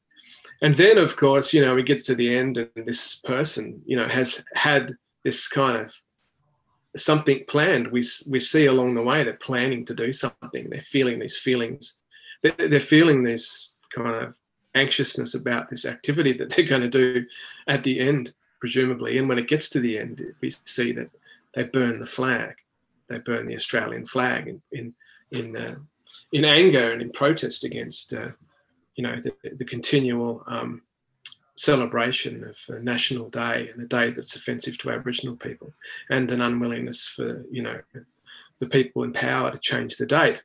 And 0.64 0.74
then, 0.74 0.98
of 0.98 1.16
course, 1.16 1.54
you 1.54 1.62
know, 1.62 1.78
it 1.78 1.86
gets 1.86 2.04
to 2.08 2.16
the 2.16 2.36
end, 2.36 2.58
and 2.58 2.86
this 2.88 3.20
person, 3.20 3.82
you 3.86 3.96
know, 3.96 4.08
has 4.08 4.44
had 4.56 4.96
this 5.24 5.48
kind 5.48 5.78
of 5.78 5.94
something 6.98 7.44
planned. 7.48 7.92
We 7.92 8.04
we 8.32 8.40
see 8.40 8.66
along 8.66 8.96
the 8.96 9.04
way 9.04 9.24
they're 9.24 9.34
planning 9.34 9.86
to 9.86 9.94
do 9.94 10.12
something. 10.12 10.70
They're 10.70 10.82
feeling 10.82 11.20
these 11.20 11.38
feelings. 11.38 11.94
They're, 12.42 12.70
they're 12.70 12.80
feeling 12.80 13.24
this 13.24 13.76
kind 13.94 14.16
of 14.16 14.36
anxiousness 14.76 15.36
about 15.36 15.70
this 15.70 15.86
activity 15.86 16.34
that 16.34 16.50
they're 16.50 16.66
going 16.66 16.82
to 16.82 16.90
do 16.90 17.26
at 17.68 17.84
the 17.84 18.00
end, 18.00 18.34
presumably. 18.60 19.18
And 19.18 19.30
when 19.30 19.40
it 19.40 19.48
gets 19.48 19.70
to 19.70 19.80
the 19.80 19.98
end, 19.98 20.24
we 20.42 20.52
see 20.66 20.92
that 20.94 21.10
they 21.54 21.64
burn 21.64 22.00
the 22.00 22.06
flag. 22.06 22.56
They 23.08 23.20
burn 23.20 23.48
the 23.48 23.56
Australian 23.56 24.06
flag 24.06 24.48
in 24.48 24.62
in 24.72 24.94
in, 25.32 25.56
uh, 25.56 25.76
in 26.32 26.46
anger 26.46 26.92
and 26.92 27.02
in 27.02 27.12
protest 27.12 27.64
against, 27.64 28.14
uh, 28.14 28.30
you 28.96 29.04
know, 29.04 29.20
the, 29.20 29.34
the 29.56 29.66
continual 29.66 30.44
um, 30.46 30.84
celebration 31.56 32.44
of 32.44 32.58
a 32.76 32.80
national 32.80 33.30
day 33.30 33.70
and 33.74 33.82
a 33.82 33.88
day 33.88 34.12
that's 34.12 34.36
offensive 34.36 34.78
to 34.80 34.92
Aboriginal 34.92 35.36
people, 35.36 35.74
and 36.10 36.32
an 36.32 36.42
unwillingness 36.42 37.08
for 37.08 37.46
you 37.52 37.62
know 37.62 37.80
the 38.60 38.68
people 38.68 39.04
in 39.04 39.14
power 39.14 39.52
to 39.52 39.60
change 39.60 39.98
the 39.98 40.06
date. 40.06 40.42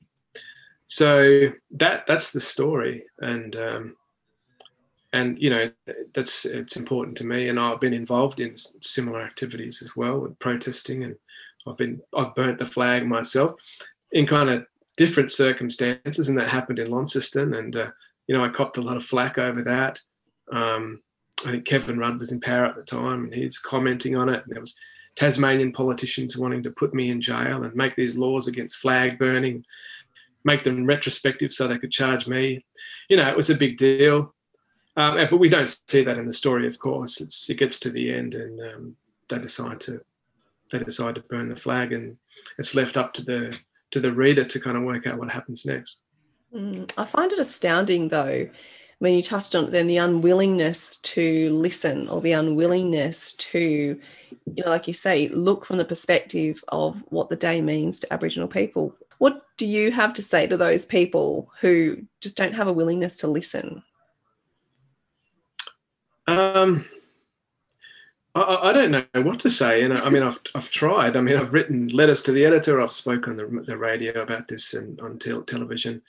So 0.87 1.51
that 1.73 2.07
that's 2.07 2.33
the 2.33 2.41
story, 2.41 3.05
and 3.21 3.57
um, 3.57 3.97
and 5.13 5.41
you 5.41 5.51
know 5.51 5.71
that's 6.15 6.45
it's 6.45 6.77
important 6.77 7.17
to 7.19 7.25
me. 7.25 7.49
And 7.49 7.59
i've 7.59 7.81
been 7.81 7.95
involved 7.95 8.41
in 8.41 8.55
similar 8.57 9.23
activities 9.23 9.83
as 9.83 9.97
well 9.97 10.21
with 10.21 10.39
protesting. 10.39 11.05
And 11.05 11.17
i've 11.67 11.77
been 11.77 12.01
i've 12.17 12.35
burnt 12.35 12.59
the 12.59 12.67
flag 12.67 13.07
myself 13.07 13.61
in 14.13 14.27
kind 14.27 14.51
of 14.51 14.67
different 14.97 15.31
circumstances. 15.31 16.29
And 16.29 16.39
that 16.39 16.49
happened 16.49 16.79
in 16.79 16.91
launceston. 16.91 17.55
And 17.55 17.77
uh, 17.77 17.91
you 18.27 18.37
know 18.37 18.45
i 18.45 18.49
copped 18.49 18.79
a 18.79 18.83
lot 18.83 18.97
of 18.97 19.05
flack 19.05 19.39
over 19.39 19.63
that. 19.63 20.01
Um, 20.53 21.01
i 21.47 21.53
think 21.53 21.65
kevin 21.65 21.99
rudd 21.99 22.19
was 22.19 22.33
in 22.33 22.41
power 22.41 22.65
at 22.65 22.77
the 22.77 22.83
time 22.83 23.25
and 23.25 23.35
he's 23.35 23.59
commenting 23.59 24.17
on 24.17 24.29
it. 24.29 24.43
And 24.45 24.53
there 24.53 24.61
was 24.61 24.75
tasmanian 25.17 25.73
politicians 25.73 26.37
wanting 26.37 26.63
to 26.63 26.71
put 26.71 26.95
me 26.95 27.11
in 27.11 27.21
jail 27.21 27.65
and 27.65 27.75
make 27.75 27.97
these 27.97 28.17
laws 28.17 28.47
against 28.47 28.77
flag 28.77 29.19
burning 29.19 29.65
make 30.45 30.63
them 30.63 30.87
retrospective 30.87 31.53
so 31.53 31.67
they 31.67 31.77
could 31.79 31.91
charge 31.91 32.27
me. 32.27 32.65
You 33.09 33.17
know 33.17 33.29
it 33.29 33.37
was 33.37 33.51
a 33.51 33.57
big 33.57 33.79
deal 33.79 34.35
um, 34.99 35.29
but 35.31 35.37
we 35.37 35.49
don't 35.49 35.79
see 35.89 36.03
that 36.03 36.19
in 36.19 36.27
the 36.27 36.33
story, 36.33 36.67
of 36.67 36.79
course. 36.81 37.21
It's, 37.21 37.49
it 37.49 37.59
gets 37.59 37.79
to 37.81 37.91
the 37.91 38.13
end, 38.13 38.35
and 38.35 38.61
um, 38.61 38.97
they 39.29 39.39
decide 39.39 39.81
to 39.83 40.01
they 40.73 40.81
decide 40.81 41.15
to 41.15 41.23
burn 41.23 41.49
the 41.49 41.57
flag, 41.57 41.93
and 41.93 42.17
it's 42.59 42.75
left 42.75 42.97
up 42.97 43.13
to 43.15 43.23
the 43.23 43.57
to 43.93 44.01
the 44.01 44.13
reader 44.13 44.45
to 44.45 44.61
kind 44.61 44.77
of 44.77 44.83
work 44.83 45.07
out 45.07 45.19
what 45.19 45.31
happens 45.31 45.65
next. 45.65 46.01
Mm, 46.53 46.91
I 46.99 47.05
find 47.05 47.31
it 47.33 47.39
astounding, 47.39 48.09
though, 48.09 48.49
when 48.99 49.15
you 49.15 49.23
touched 49.23 49.55
on 49.55 49.71
then 49.71 49.87
the 49.87 49.99
unwillingness 49.99 50.97
to 50.99 51.51
listen 51.51 52.09
or 52.09 52.21
the 52.21 52.33
unwillingness 52.33 53.35
to, 53.35 54.01
you 54.55 54.65
know, 54.65 54.71
like 54.71 54.89
you 54.89 54.95
say, 54.95 55.29
look 55.29 55.65
from 55.65 55.79
the 55.79 55.85
perspective 55.85 56.65
of 56.69 57.05
what 57.09 57.29
the 57.29 57.37
day 57.37 57.61
means 57.61 58.01
to 58.01 58.13
Aboriginal 58.13 58.49
people. 58.49 58.97
What 59.19 59.43
do 59.57 59.67
you 59.67 59.93
have 59.93 60.13
to 60.15 60.23
say 60.23 60.47
to 60.47 60.57
those 60.57 60.87
people 60.87 61.51
who 61.61 61.99
just 62.21 62.37
don't 62.37 62.55
have 62.55 62.67
a 62.67 62.73
willingness 62.73 63.17
to 63.19 63.29
listen? 63.29 63.83
Um, 66.29 66.85
I, 68.35 68.69
I, 68.69 68.73
don't 68.73 68.91
know 68.91 69.23
what 69.23 69.41
to 69.41 69.51
say, 69.51 69.83
and 69.83 69.95
I, 69.95 70.05
I, 70.05 70.11
mean, 70.11 70.23
I've 70.23 70.39
I've 70.55 70.71
tried. 70.71 71.17
I 71.17 71.23
mean, 71.23 71.39
I've 71.39 71.55
written 71.55 71.89
letters 71.89 72.23
to 72.25 72.33
the 72.33 72.45
editor. 72.45 72.83
I've 72.83 72.93
spoken 72.93 73.33
on 73.33 73.37
the, 73.39 73.63
the 73.63 73.79
radio 73.79 74.21
about 74.21 74.47
this 74.47 74.75
and 74.75 75.01
on 75.01 75.19
te- 75.19 75.41
television. 75.47 76.03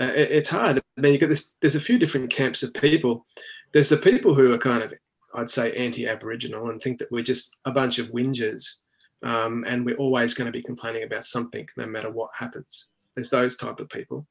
Uh, 0.00 0.04
it, 0.04 0.30
it's 0.30 0.48
hard. 0.48 0.78
I 0.78 1.00
mean, 1.00 1.12
you 1.12 1.18
got 1.18 1.28
this. 1.28 1.52
There's 1.60 1.74
a 1.74 1.80
few 1.80 1.98
different 1.98 2.30
camps 2.30 2.62
of 2.62 2.72
people. 2.72 3.26
There's 3.72 3.90
the 3.90 3.98
people 3.98 4.34
who 4.34 4.50
are 4.50 4.58
kind 4.58 4.82
of, 4.82 4.94
I'd 5.34 5.50
say, 5.50 5.76
anti-Aboriginal 5.76 6.70
and 6.70 6.80
think 6.80 6.98
that 6.98 7.12
we're 7.12 7.22
just 7.22 7.54
a 7.66 7.70
bunch 7.70 7.98
of 7.98 8.08
whingers, 8.08 8.76
um, 9.24 9.62
and 9.68 9.84
we're 9.84 9.98
always 9.98 10.32
going 10.32 10.46
to 10.46 10.58
be 10.58 10.62
complaining 10.62 11.02
about 11.02 11.26
something, 11.26 11.68
no 11.76 11.84
matter 11.84 12.10
what 12.10 12.30
happens. 12.34 12.88
There's 13.14 13.28
those 13.28 13.58
type 13.58 13.78
of 13.78 13.90
people. 13.90 14.26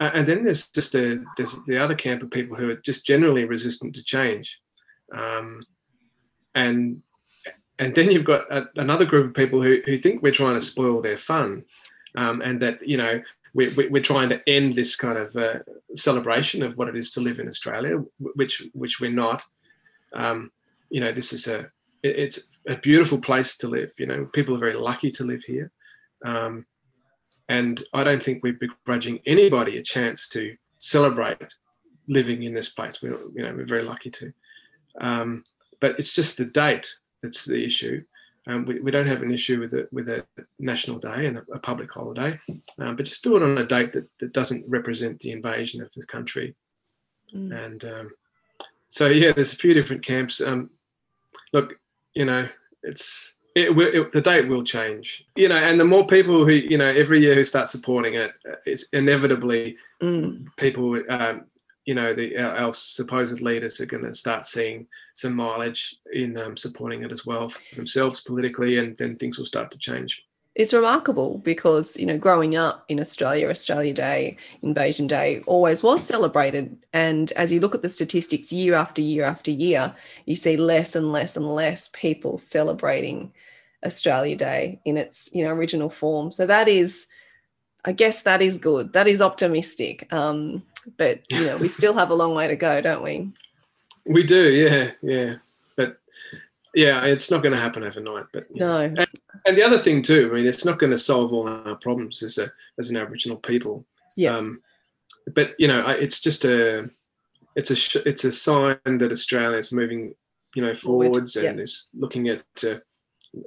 Uh, 0.00 0.10
and 0.12 0.28
then 0.28 0.44
there's 0.44 0.68
just 0.68 0.94
a, 0.96 1.24
there's 1.38 1.56
the 1.64 1.82
other 1.82 1.94
camp 1.94 2.22
of 2.22 2.30
people 2.30 2.58
who 2.58 2.68
are 2.68 2.76
just 2.76 3.06
generally 3.06 3.46
resistant 3.46 3.94
to 3.94 4.04
change 4.04 4.58
um, 5.12 5.62
and 6.54 7.02
and 7.78 7.94
then 7.94 8.10
you've 8.10 8.24
got 8.24 8.50
a, 8.50 8.64
another 8.76 9.04
group 9.04 9.26
of 9.26 9.34
people 9.34 9.62
who, 9.62 9.78
who 9.84 9.98
think 9.98 10.22
we're 10.22 10.32
trying 10.32 10.54
to 10.54 10.60
spoil 10.60 11.02
their 11.02 11.16
fun, 11.16 11.64
um, 12.16 12.40
and 12.40 12.60
that 12.60 12.86
you 12.86 12.96
know 12.96 13.20
we, 13.54 13.68
we, 13.74 13.88
we're 13.88 14.02
trying 14.02 14.28
to 14.28 14.48
end 14.48 14.74
this 14.74 14.96
kind 14.96 15.18
of 15.18 15.34
uh, 15.36 15.58
celebration 15.94 16.62
of 16.62 16.76
what 16.76 16.88
it 16.88 16.96
is 16.96 17.12
to 17.12 17.20
live 17.20 17.38
in 17.38 17.48
Australia, 17.48 18.02
which 18.18 18.62
which 18.72 19.00
we're 19.00 19.10
not. 19.10 19.42
Um, 20.14 20.50
you 20.90 21.00
know, 21.00 21.12
this 21.12 21.32
is 21.32 21.48
a 21.48 21.70
it's 22.02 22.48
a 22.68 22.76
beautiful 22.76 23.18
place 23.18 23.56
to 23.58 23.68
live. 23.68 23.92
You 23.98 24.06
know, 24.06 24.26
people 24.32 24.54
are 24.54 24.60
very 24.60 24.74
lucky 24.74 25.10
to 25.12 25.24
live 25.24 25.42
here, 25.42 25.70
um, 26.24 26.64
and 27.48 27.84
I 27.92 28.04
don't 28.04 28.22
think 28.22 28.42
we're 28.42 28.54
begrudging 28.54 29.20
anybody 29.26 29.78
a 29.78 29.82
chance 29.82 30.28
to 30.30 30.56
celebrate 30.78 31.38
living 32.08 32.42
in 32.44 32.54
this 32.54 32.68
place. 32.70 33.02
We, 33.02 33.10
you 33.10 33.42
know, 33.42 33.54
we're 33.54 33.66
very 33.66 33.82
lucky 33.82 34.10
to. 34.10 34.32
Um, 35.00 35.44
but 35.80 35.98
it's 35.98 36.14
just 36.14 36.36
the 36.36 36.44
date 36.44 36.94
that's 37.22 37.44
the 37.44 37.64
issue. 37.64 38.02
Um, 38.48 38.64
we, 38.64 38.80
we 38.80 38.90
don't 38.90 39.08
have 39.08 39.22
an 39.22 39.32
issue 39.32 39.58
with 39.58 39.74
it 39.74 39.92
with 39.92 40.08
a 40.08 40.24
national 40.58 40.98
day 40.98 41.26
and 41.26 41.38
a, 41.38 41.42
a 41.52 41.58
public 41.58 41.90
holiday, 41.92 42.38
um, 42.78 42.94
but 42.94 43.04
just 43.04 43.24
do 43.24 43.36
it 43.36 43.42
on 43.42 43.58
a 43.58 43.66
date 43.66 43.92
that, 43.92 44.08
that 44.20 44.32
doesn't 44.32 44.64
represent 44.68 45.18
the 45.18 45.32
invasion 45.32 45.82
of 45.82 45.90
the 45.96 46.06
country. 46.06 46.54
Mm. 47.34 47.64
And 47.64 47.84
um, 47.84 48.10
so, 48.88 49.08
yeah, 49.08 49.32
there's 49.32 49.52
a 49.52 49.56
few 49.56 49.74
different 49.74 50.04
camps. 50.04 50.40
Um, 50.40 50.70
look, 51.52 51.74
you 52.14 52.24
know, 52.24 52.48
it's 52.84 53.34
it, 53.56 53.74
will 53.74 53.88
it, 53.92 54.12
the 54.12 54.20
date 54.20 54.46
will 54.46 54.62
change. 54.62 55.24
You 55.34 55.48
know, 55.48 55.56
and 55.56 55.80
the 55.80 55.84
more 55.84 56.06
people 56.06 56.44
who 56.44 56.52
you 56.52 56.78
know 56.78 56.86
every 56.88 57.20
year 57.20 57.34
who 57.34 57.44
start 57.44 57.68
supporting 57.68 58.14
it, 58.14 58.30
it's 58.64 58.84
inevitably 58.92 59.76
Mm. 60.02 60.46
people. 60.56 61.02
You 61.86 61.94
know, 61.94 62.14
the 62.14 62.36
our, 62.36 62.56
our 62.56 62.74
supposed 62.74 63.40
leaders 63.40 63.80
are 63.80 63.86
going 63.86 64.04
to 64.04 64.12
start 64.12 64.44
seeing 64.44 64.86
some 65.14 65.34
mileage 65.34 65.96
in 66.12 66.36
um, 66.36 66.56
supporting 66.56 67.02
it 67.04 67.12
as 67.12 67.24
well 67.24 67.48
for 67.48 67.76
themselves 67.76 68.20
politically, 68.20 68.78
and 68.78 68.96
then 68.98 69.16
things 69.16 69.38
will 69.38 69.46
start 69.46 69.70
to 69.70 69.78
change. 69.78 70.26
It's 70.56 70.72
remarkable 70.72 71.36
because, 71.44 71.98
you 71.98 72.06
know, 72.06 72.16
growing 72.16 72.56
up 72.56 72.86
in 72.88 72.98
Australia, 72.98 73.50
Australia 73.50 73.92
Day, 73.92 74.38
Invasion 74.62 75.06
Day 75.06 75.42
always 75.46 75.82
was 75.82 76.02
celebrated. 76.02 76.78
And 76.94 77.30
as 77.32 77.52
you 77.52 77.60
look 77.60 77.74
at 77.74 77.82
the 77.82 77.90
statistics 77.90 78.50
year 78.50 78.74
after 78.74 79.02
year 79.02 79.24
after 79.24 79.50
year, 79.50 79.94
you 80.24 80.34
see 80.34 80.56
less 80.56 80.96
and 80.96 81.12
less 81.12 81.36
and 81.36 81.46
less 81.54 81.90
people 81.92 82.38
celebrating 82.38 83.34
Australia 83.84 84.34
Day 84.34 84.80
in 84.86 84.96
its, 84.96 85.28
you 85.34 85.44
know, 85.44 85.52
original 85.52 85.90
form. 85.90 86.32
So 86.32 86.46
that 86.46 86.68
is, 86.68 87.06
I 87.84 87.92
guess 87.92 88.22
that 88.22 88.40
is 88.40 88.56
good. 88.56 88.94
That 88.94 89.06
is 89.06 89.20
optimistic. 89.20 90.10
Um, 90.10 90.62
but, 90.98 91.20
you 91.30 91.46
know, 91.46 91.56
we 91.56 91.68
still 91.68 91.94
have 91.94 92.10
a 92.10 92.14
long 92.14 92.34
way 92.34 92.48
to 92.48 92.56
go, 92.56 92.80
don't 92.80 93.02
we? 93.02 93.30
We 94.06 94.22
do, 94.22 94.50
yeah, 94.50 94.90
yeah, 95.02 95.36
but 95.76 95.98
yeah, 96.74 97.04
it's 97.04 97.30
not 97.30 97.42
going 97.42 97.54
to 97.54 97.60
happen 97.60 97.82
overnight. 97.82 98.26
But 98.32 98.46
No. 98.54 98.78
and, 98.80 99.06
and 99.46 99.56
the 99.56 99.62
other 99.64 99.78
thing 99.78 100.02
too, 100.02 100.28
I 100.30 100.36
mean, 100.36 100.46
it's 100.46 100.64
not 100.64 100.78
going 100.78 100.92
to 100.92 100.98
solve 100.98 101.32
all 101.32 101.48
our 101.48 101.74
problems 101.76 102.22
as 102.22 102.38
a 102.38 102.52
as 102.78 102.88
an 102.90 102.96
Aboriginal 102.96 103.36
people. 103.38 103.84
Yeah. 104.16 104.36
Um, 104.36 104.60
but 105.34 105.54
you 105.58 105.66
know, 105.66 105.80
I- 105.80 105.94
it's 105.94 106.20
just 106.20 106.44
a 106.44 106.88
it's 107.56 107.70
a 107.96 108.08
it's 108.08 108.24
a 108.24 108.30
sign 108.30 108.78
that 108.84 109.10
Australia 109.10 109.56
is 109.58 109.72
moving, 109.72 110.14
you 110.54 110.62
know, 110.62 110.74
Forward, 110.74 111.06
forwards 111.06 111.34
yeah. 111.34 111.50
and 111.50 111.58
is 111.60 111.88
looking 111.94 112.28
at 112.28 112.44
uh, 112.62 112.76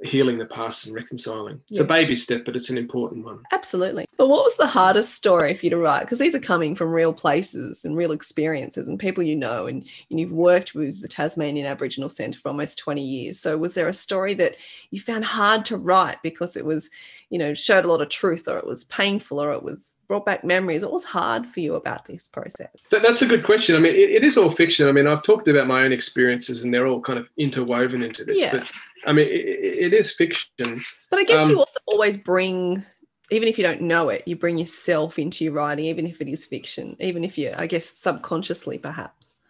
healing 0.02 0.36
the 0.36 0.44
past 0.46 0.86
and 0.86 0.94
reconciling. 0.94 1.60
It's 1.70 1.78
Yeah. 1.78 1.84
a 1.84 1.88
baby 1.88 2.16
step, 2.16 2.44
but 2.44 2.54
it's 2.54 2.68
an 2.68 2.76
important 2.76 3.24
one. 3.24 3.42
Absolutely. 3.52 4.04
But 4.20 4.28
what 4.28 4.44
was 4.44 4.58
the 4.58 4.66
hardest 4.66 5.14
story 5.14 5.54
for 5.54 5.64
you 5.64 5.70
to 5.70 5.78
write? 5.78 6.00
Because 6.00 6.18
these 6.18 6.34
are 6.34 6.40
coming 6.40 6.74
from 6.74 6.92
real 6.92 7.14
places 7.14 7.86
and 7.86 7.96
real 7.96 8.12
experiences 8.12 8.86
and 8.86 8.98
people 8.98 9.24
you 9.24 9.34
know, 9.34 9.64
and, 9.64 9.82
and 10.10 10.20
you've 10.20 10.30
worked 10.30 10.74
with 10.74 11.00
the 11.00 11.08
Tasmanian 11.08 11.66
Aboriginal 11.66 12.10
Centre 12.10 12.38
for 12.38 12.50
almost 12.50 12.78
20 12.78 13.02
years. 13.02 13.40
So 13.40 13.56
was 13.56 13.72
there 13.72 13.88
a 13.88 13.94
story 13.94 14.34
that 14.34 14.56
you 14.90 15.00
found 15.00 15.24
hard 15.24 15.64
to 15.64 15.78
write 15.78 16.22
because 16.22 16.54
it 16.54 16.66
was, 16.66 16.90
you 17.30 17.38
know, 17.38 17.54
showed 17.54 17.86
a 17.86 17.88
lot 17.88 18.02
of 18.02 18.10
truth 18.10 18.46
or 18.46 18.58
it 18.58 18.66
was 18.66 18.84
painful 18.84 19.40
or 19.40 19.52
it 19.52 19.62
was 19.62 19.94
brought 20.06 20.26
back 20.26 20.44
memories? 20.44 20.82
What 20.82 20.92
was 20.92 21.04
hard 21.04 21.46
for 21.46 21.60
you 21.60 21.74
about 21.74 22.04
this 22.04 22.28
process? 22.28 22.68
That, 22.90 23.00
that's 23.00 23.22
a 23.22 23.26
good 23.26 23.42
question. 23.42 23.74
I 23.74 23.78
mean, 23.78 23.94
it, 23.94 24.10
it 24.10 24.22
is 24.22 24.36
all 24.36 24.50
fiction. 24.50 24.86
I 24.86 24.92
mean, 24.92 25.06
I've 25.06 25.22
talked 25.22 25.48
about 25.48 25.66
my 25.66 25.82
own 25.82 25.92
experiences, 25.92 26.62
and 26.62 26.74
they're 26.74 26.86
all 26.86 27.00
kind 27.00 27.18
of 27.18 27.26
interwoven 27.38 28.02
into 28.02 28.26
this. 28.26 28.38
Yeah. 28.38 28.52
But 28.52 28.70
I 29.06 29.14
mean, 29.14 29.28
it, 29.28 29.30
it 29.30 29.94
is 29.94 30.14
fiction. 30.14 30.84
But 31.08 31.20
I 31.20 31.24
guess 31.24 31.44
Um, 31.44 31.52
you 31.52 31.58
also 31.58 31.80
always 31.86 32.18
bring, 32.18 32.84
even 33.30 33.48
if 33.48 33.58
you 33.58 33.64
don't 33.64 33.82
know 33.82 34.08
it, 34.08 34.22
you 34.26 34.36
bring 34.36 34.58
yourself 34.58 35.18
into 35.18 35.44
your 35.44 35.52
writing, 35.52 35.84
even 35.84 36.06
if 36.06 36.20
it 36.20 36.28
is 36.28 36.44
fiction, 36.44 36.96
even 37.00 37.24
if 37.24 37.38
you, 37.38 37.52
I 37.56 37.66
guess, 37.66 37.86
subconsciously 37.86 38.78
perhaps. 38.78 39.40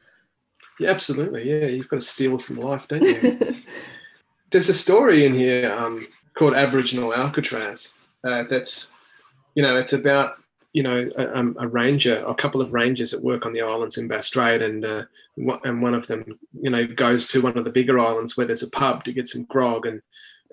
Yeah, 0.79 0.91
absolutely. 0.91 1.49
Yeah, 1.49 1.67
you've 1.67 1.89
got 1.89 2.01
to 2.01 2.07
steal 2.07 2.39
from 2.39 2.57
life, 2.57 2.89
don't 2.89 3.03
you? 3.03 3.57
There's 4.51 4.69
a 4.69 4.75
story 4.75 5.27
in 5.27 5.35
here 5.35 5.73
um, 5.73 6.07
called 6.35 6.55
Aboriginal 6.55 7.15
Alcatraz. 7.15 7.95
Uh, 8.25 8.45
that's, 8.49 8.91
you 9.55 9.63
know, 9.63 9.77
it's 9.77 9.93
about 9.93 10.37
you 10.73 10.85
know 10.85 11.11
a, 11.17 11.37
um, 11.37 11.57
a 11.59 11.67
ranger, 11.67 12.25
a 12.27 12.35
couple 12.35 12.61
of 12.61 12.73
rangers 12.73 13.11
that 13.11 13.23
work 13.23 13.45
on 13.45 13.53
the 13.53 13.61
islands 13.61 13.99
in 13.99 14.09
Bass 14.09 14.27
Strait, 14.27 14.63
and 14.63 14.85
uh, 14.85 15.03
and 15.65 15.83
one 15.83 15.95
of 15.95 16.07
them, 16.07 16.39
you 16.61 16.71
know, 16.71 16.87
goes 16.87 17.27
to 17.29 17.43
one 17.43 17.59
of 17.59 17.65
the 17.65 17.71
bigger 17.71 17.99
islands 17.99 18.37
where 18.37 18.47
there's 18.47 18.63
a 18.63 18.71
pub 18.71 19.05
to 19.05 19.13
get 19.13 19.29
some 19.29 19.45
grog, 19.45 19.87
and 19.87 20.01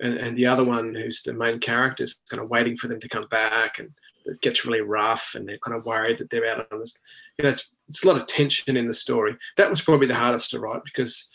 and, 0.00 0.14
and 0.18 0.36
the 0.36 0.46
other 0.46 0.64
one, 0.64 0.94
who's 0.94 1.22
the 1.22 1.32
main 1.32 1.58
character, 1.58 2.04
is 2.04 2.20
kind 2.30 2.42
of 2.42 2.48
waiting 2.48 2.76
for 2.76 2.88
them 2.88 3.00
to 3.00 3.08
come 3.08 3.26
back, 3.28 3.78
and 3.78 3.90
it 4.26 4.40
gets 4.40 4.64
really 4.64 4.80
rough, 4.80 5.32
and 5.34 5.48
they're 5.48 5.58
kind 5.58 5.76
of 5.76 5.84
worried 5.84 6.18
that 6.18 6.30
they're 6.30 6.46
out 6.46 6.66
on 6.72 6.78
this. 6.80 7.00
You 7.38 7.44
know, 7.44 7.50
it's 7.50 7.70
it's 7.88 8.04
a 8.04 8.06
lot 8.06 8.20
of 8.20 8.26
tension 8.26 8.76
in 8.76 8.86
the 8.88 8.94
story. 8.94 9.36
That 9.56 9.70
was 9.70 9.82
probably 9.82 10.06
the 10.06 10.14
hardest 10.14 10.50
to 10.50 10.60
write 10.60 10.82
because, 10.84 11.28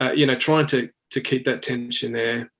uh, 0.00 0.12
you 0.12 0.26
know, 0.26 0.36
trying 0.36 0.66
to 0.66 0.88
to 1.10 1.20
keep 1.20 1.44
that 1.44 1.62
tension 1.62 2.12
there, 2.12 2.50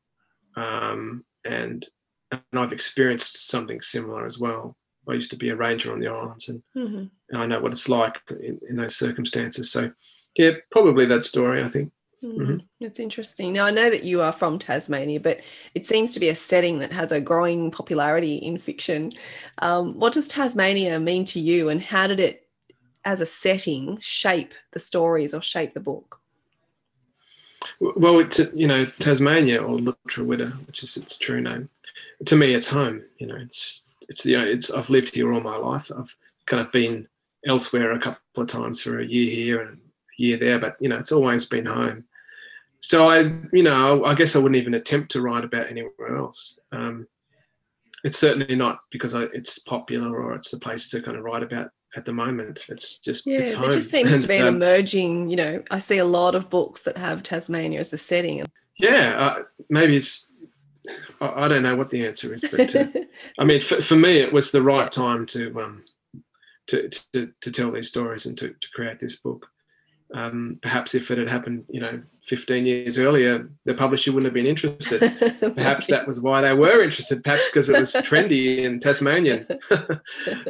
um, 0.56 1.24
and 1.44 1.86
and 2.30 2.40
I've 2.54 2.72
experienced 2.72 3.48
something 3.48 3.80
similar 3.80 4.26
as 4.26 4.38
well. 4.38 4.76
I 5.08 5.14
used 5.14 5.30
to 5.32 5.36
be 5.36 5.48
a 5.48 5.56
ranger 5.56 5.92
on 5.92 6.00
the 6.00 6.08
islands, 6.08 6.48
and 6.48 6.62
Mhm. 6.76 7.10
I 7.34 7.46
know 7.46 7.60
what 7.60 7.72
it's 7.72 7.88
like 7.88 8.20
in, 8.30 8.60
in 8.68 8.76
those 8.76 8.96
circumstances. 8.96 9.70
So, 9.70 9.90
yeah, 10.36 10.52
probably 10.70 11.06
that 11.06 11.24
story. 11.24 11.62
I 11.62 11.68
think. 11.68 11.92
Mm, 12.22 12.64
That's 12.80 13.00
interesting. 13.00 13.52
Now, 13.52 13.66
I 13.66 13.72
know 13.72 13.90
that 13.90 14.04
you 14.04 14.22
are 14.22 14.32
from 14.32 14.58
Tasmania, 14.58 15.18
but 15.18 15.40
it 15.74 15.86
seems 15.86 16.14
to 16.14 16.20
be 16.20 16.28
a 16.28 16.34
setting 16.34 16.78
that 16.78 16.92
has 16.92 17.10
a 17.10 17.20
growing 17.20 17.70
popularity 17.70 18.36
in 18.36 18.58
fiction. 18.58 19.10
Um, 19.58 19.98
what 19.98 20.12
does 20.12 20.28
Tasmania 20.28 21.00
mean 21.00 21.24
to 21.26 21.40
you, 21.40 21.68
and 21.68 21.82
how 21.82 22.06
did 22.06 22.20
it, 22.20 22.46
as 23.04 23.20
a 23.20 23.26
setting, 23.26 23.98
shape 24.00 24.54
the 24.70 24.78
stories 24.78 25.34
or 25.34 25.42
shape 25.42 25.74
the 25.74 25.80
book? 25.80 26.20
Well, 27.80 28.20
it's 28.20 28.40
you 28.54 28.66
know 28.66 28.86
Tasmania 29.00 29.60
or 29.60 29.78
Lutruwita, 29.78 30.66
which 30.66 30.82
is 30.84 30.96
its 30.96 31.18
true 31.18 31.40
name. 31.40 31.68
To 32.26 32.36
me, 32.36 32.54
it's 32.54 32.68
home. 32.68 33.02
You 33.18 33.26
know, 33.26 33.36
it's 33.36 33.88
it's 34.08 34.24
you 34.24 34.38
know 34.38 34.44
it's 34.44 34.70
I've 34.70 34.90
lived 34.90 35.14
here 35.14 35.32
all 35.32 35.40
my 35.40 35.56
life. 35.56 35.90
I've 35.96 36.14
kind 36.46 36.64
of 36.64 36.70
been 36.70 37.08
elsewhere 37.46 37.92
a 37.92 37.98
couple 37.98 38.42
of 38.42 38.46
times 38.46 38.80
for 38.80 39.00
a 39.00 39.04
year 39.06 39.28
here 39.28 39.60
and 39.62 39.78
a 39.78 40.22
year 40.22 40.36
there, 40.36 40.58
but 40.60 40.76
you 40.78 40.88
know 40.88 40.98
it's 40.98 41.12
always 41.12 41.46
been 41.46 41.66
home. 41.66 42.04
So 42.82 43.08
I, 43.08 43.20
you 43.52 43.62
know, 43.62 44.04
I 44.04 44.14
guess 44.14 44.34
I 44.34 44.40
wouldn't 44.40 44.60
even 44.60 44.74
attempt 44.74 45.12
to 45.12 45.22
write 45.22 45.44
about 45.44 45.68
anywhere 45.68 46.16
else. 46.16 46.58
Um, 46.72 47.06
it's 48.04 48.18
certainly 48.18 48.56
not 48.56 48.80
because 48.90 49.14
I, 49.14 49.22
it's 49.32 49.60
popular 49.60 50.20
or 50.20 50.34
it's 50.34 50.50
the 50.50 50.58
place 50.58 50.90
to 50.90 51.00
kind 51.00 51.16
of 51.16 51.22
write 51.22 51.44
about 51.44 51.70
at 51.96 52.04
the 52.04 52.12
moment. 52.12 52.66
It's 52.68 52.98
just 52.98 53.26
Yeah, 53.26 53.38
it's 53.38 53.52
home. 53.52 53.70
just 53.70 53.90
seems 53.90 54.12
And, 54.12 54.22
to 54.22 54.28
be 54.28 54.36
an 54.36 54.46
um, 54.48 54.56
emerging, 54.56 55.30
you 55.30 55.36
know, 55.36 55.62
I 55.70 55.78
see 55.78 55.98
a 55.98 56.04
lot 56.04 56.34
of 56.34 56.50
books 56.50 56.82
that 56.82 56.96
have 56.96 57.22
Tasmania 57.22 57.78
as 57.78 57.92
a 57.92 57.98
setting. 57.98 58.44
Yeah, 58.78 59.16
uh, 59.16 59.42
maybe 59.70 59.96
it's. 59.96 60.28
I, 61.20 61.44
I 61.44 61.48
don't 61.48 61.62
know 61.62 61.76
what 61.76 61.90
the 61.90 62.04
answer 62.04 62.34
is, 62.34 62.44
but 62.50 62.74
uh, 62.74 62.86
I 63.38 63.44
mean, 63.44 63.60
for, 63.60 63.80
for 63.80 63.94
me, 63.94 64.18
it 64.18 64.32
was 64.32 64.50
the 64.50 64.62
right 64.62 64.90
time 64.90 65.26
to 65.26 65.60
um, 65.60 65.84
to, 66.68 66.88
to 67.12 67.30
to 67.40 67.50
tell 67.52 67.70
these 67.70 67.88
stories 67.88 68.26
and 68.26 68.36
to, 68.38 68.48
to 68.48 68.68
create 68.74 68.98
this 68.98 69.16
book. 69.16 69.46
Um, 70.14 70.58
perhaps 70.60 70.94
if 70.94 71.10
it 71.10 71.16
had 71.16 71.28
happened, 71.28 71.64
you 71.70 71.80
know, 71.80 72.02
15 72.24 72.66
years 72.66 72.98
earlier, 72.98 73.48
the 73.64 73.74
publisher 73.74 74.12
wouldn't 74.12 74.26
have 74.26 74.34
been 74.34 74.46
interested. 74.46 75.00
Perhaps 75.54 75.86
that 75.86 76.06
was 76.06 76.20
why 76.20 76.42
they 76.42 76.52
were 76.52 76.82
interested. 76.82 77.24
Perhaps 77.24 77.48
because 77.48 77.70
it 77.70 77.80
was 77.80 77.92
trendy 77.94 78.66
and 78.66 78.82
Tasmanian. 78.82 79.46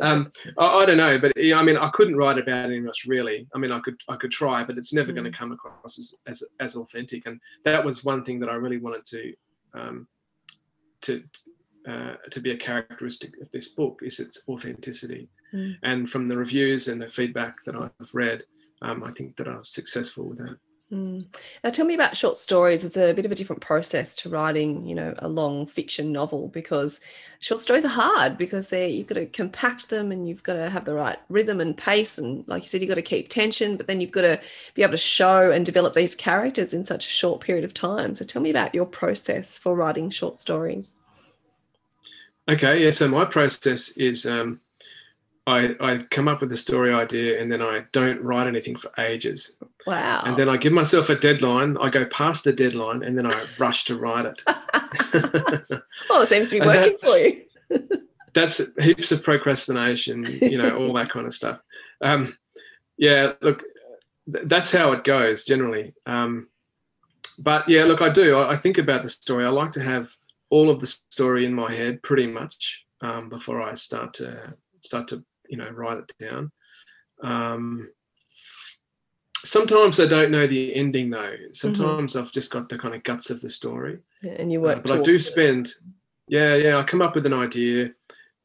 um, 0.01 0.31
I, 0.59 0.67
I 0.67 0.87
don't 0.87 0.97
know, 0.97 1.19
but 1.19 1.33
yeah, 1.37 1.59
I 1.59 1.63
mean, 1.63 1.77
I 1.77 1.91
couldn't 1.91 2.17
write 2.17 2.39
about 2.39 2.65
anything 2.65 2.87
else 2.87 3.07
really. 3.07 3.47
I 3.55 3.59
mean, 3.59 3.71
I 3.71 3.79
could 3.81 3.97
I 4.09 4.17
could 4.17 4.33
try, 4.33 4.65
but 4.65 4.77
it's 4.79 4.93
never 4.93 5.13
going 5.13 5.31
to 5.31 5.37
come 5.37 5.53
across 5.53 5.99
as, 5.99 6.15
as 6.27 6.43
as 6.59 6.75
authentic. 6.75 7.27
And 7.27 7.41
that 7.65 7.85
was 7.85 8.05
one 8.05 8.25
thing 8.25 8.41
that 8.41 8.49
I 8.49 8.55
really 8.55 8.79
wanted 8.79 9.05
to 9.07 9.33
um, 9.75 10.09
to 11.03 11.23
uh, 11.89 12.15
to 12.31 12.41
be 12.41 12.53
a 12.53 12.57
characteristic 12.57 13.41
of 13.41 13.51
this 13.51 13.69
book 13.69 14.01
is 14.03 14.21
its 14.21 14.43
authenticity. 14.49 15.29
Mm. 15.53 15.75
And 15.83 16.11
from 16.11 16.27
the 16.27 16.37
reviews 16.37 16.89
and 16.89 17.01
the 17.01 17.11
feedback 17.11 17.57
that 17.65 17.75
I've 17.75 18.15
read, 18.15 18.45
um, 18.83 19.03
I 19.05 19.13
think 19.13 19.37
that 19.37 19.49
I 19.49 19.57
was 19.57 19.71
successful 19.71 20.29
with 20.29 20.39
that. 20.39 20.57
Mm. 20.93 21.25
Now, 21.65 21.71
tell 21.71 21.87
me 21.87 21.95
about 21.95 22.19
short 22.19 22.37
stories. 22.37 22.85
It's 22.85 22.99
a 22.99 23.15
bit 23.15 23.25
of 23.25 23.33
a 23.33 23.35
different 23.35 23.63
process 23.63 24.15
to 24.17 24.29
writing, 24.29 24.85
you 24.85 24.95
know, 24.95 25.15
a 25.21 25.29
long 25.29 25.65
fiction 25.65 26.13
novel 26.13 26.49
because 26.49 27.01
short 27.41 27.61
stories 27.61 27.87
are 27.87 27.89
hard 27.89 28.37
because 28.37 28.69
they 28.69 28.91
you've 28.91 29.07
got 29.07 29.15
to 29.15 29.25
compact 29.25 29.89
them 29.89 30.13
and 30.13 30.29
you've 30.29 30.43
got 30.43 30.53
to 30.55 30.69
have 30.69 30.85
the 30.85 30.93
right 30.93 31.19
rhythm 31.31 31.61
and 31.63 31.79
pace 31.79 32.19
and, 32.19 32.47
like 32.47 32.63
you 32.63 32.69
said, 32.69 32.83
you've 32.83 32.91
got 32.91 32.97
to 32.97 33.03
keep 33.03 33.29
tension, 33.29 33.79
but 33.79 33.87
then 33.87 34.03
you've 34.03 34.13
got 34.13 34.23
to 34.23 34.39
be 34.75 34.83
able 34.83 34.91
to 34.91 34.99
show 34.99 35.51
and 35.51 35.65
develop 35.65 35.95
these 35.95 36.15
characters 36.15 36.75
in 36.75 36.85
such 36.85 37.07
a 37.07 37.11
short 37.11 37.41
period 37.41 37.65
of 37.65 37.73
time. 37.73 38.15
So, 38.15 38.27
tell 38.27 38.43
me 38.43 38.51
about 38.51 38.75
your 38.75 38.87
process 38.87 39.57
for 39.57 39.75
writing 39.75 40.11
short 40.11 40.39
stories. 40.39 41.07
Okay, 42.49 42.85
yeah. 42.85 42.91
So 42.91 43.09
my 43.09 43.25
process 43.25 43.91
is 43.97 44.27
um, 44.27 44.61
I, 45.47 45.75
I 45.81 45.99
come 46.11 46.29
up 46.29 46.41
with 46.41 46.53
a 46.53 46.57
story 46.57 46.95
idea 46.95 47.41
and 47.41 47.51
then 47.51 47.63
I 47.63 47.85
don't 47.91 48.21
write 48.23 48.47
anything 48.47 48.77
for 48.77 48.93
ages. 48.99 49.57
Wow. 49.87 50.23
And 50.25 50.37
then 50.37 50.49
I 50.49 50.57
give 50.57 50.73
myself 50.73 51.11
a 51.11 51.17
deadline. 51.17 51.77
I 51.81 51.91
go 51.91 52.05
past 52.07 52.45
the 52.45 52.53
deadline 52.53 53.03
and 53.03 53.19
then 53.19 53.27
I 53.27 53.45
rush 53.59 53.85
to 53.87 53.99
write 53.99 54.27
it. 54.27 54.43
well, 56.09 56.23
it 56.23 56.29
seems 56.29 56.51
to 56.51 56.61
be 56.61 56.67
working 56.67 56.97
for 57.03 57.17
you. 57.17 57.43
that's 58.35 58.61
heaps 58.81 59.11
of 59.11 59.25
procrastination, 59.25 60.25
you 60.41 60.59
know, 60.59 60.77
all 60.79 60.93
that 60.95 61.11
kind 61.11 61.27
of 61.27 61.35
stuff. 61.35 61.61
Um, 62.01 62.39
yeah, 62.97 63.33
look, 63.41 63.65
th- 64.31 64.45
that's 64.47 64.71
how 64.71 64.93
it 64.93 65.03
goes 65.03 65.45
generally. 65.45 65.93
Um, 66.07 66.49
but 67.41 67.69
yeah, 67.69 67.85
look, 67.85 68.01
I 68.01 68.11
do. 68.11 68.37
I, 68.37 68.53
I, 68.53 68.57
think 68.57 68.79
about 68.79 69.03
the 69.03 69.11
story. 69.11 69.45
I 69.45 69.49
like 69.49 69.73
to 69.73 69.83
have 69.83 70.11
all 70.51 70.71
of 70.71 70.81
the 70.81 70.87
story 70.87 71.45
in 71.47 71.55
my 71.55 71.73
head 71.73 72.03
pretty 72.03 72.27
much 72.27 72.85
um, 73.01 73.29
before 73.29 73.61
I 73.61 73.75
start 73.75 74.15
to 74.15 74.55
start 74.83 75.09
to 75.09 75.25
you 75.53 75.59
know 75.59 75.69
write 75.69 75.99
it 75.99 76.13
down. 76.19 76.51
Um, 77.23 77.91
sometimes 79.45 80.01
I 80.01 80.07
don't 80.07 80.33
know 80.33 80.47
the 80.47 80.75
ending 80.75 81.11
though. 81.11 81.37
Sometimes 81.53 82.15
mm-hmm. 82.15 82.25
I've 82.25 82.33
just 82.33 82.51
got 82.51 82.71
the 82.71 82.79
kind 82.79 82.95
of 82.95 83.05
guts 83.05 83.29
of 83.29 83.43
the 83.43 83.51
story. 83.51 83.99
Yeah, 84.23 84.33
and 84.33 84.51
you 84.51 84.63
work. 84.63 84.79
Uh, 84.79 84.81
but 84.81 85.01
I 85.01 85.03
do 85.03 85.19
spend. 85.19 85.75
Yeah, 86.27 86.57
yeah. 86.57 86.79
I 86.79 86.83
come 86.85 87.03
up 87.03 87.15
with 87.15 87.27
an 87.27 87.35
idea. 87.35 87.91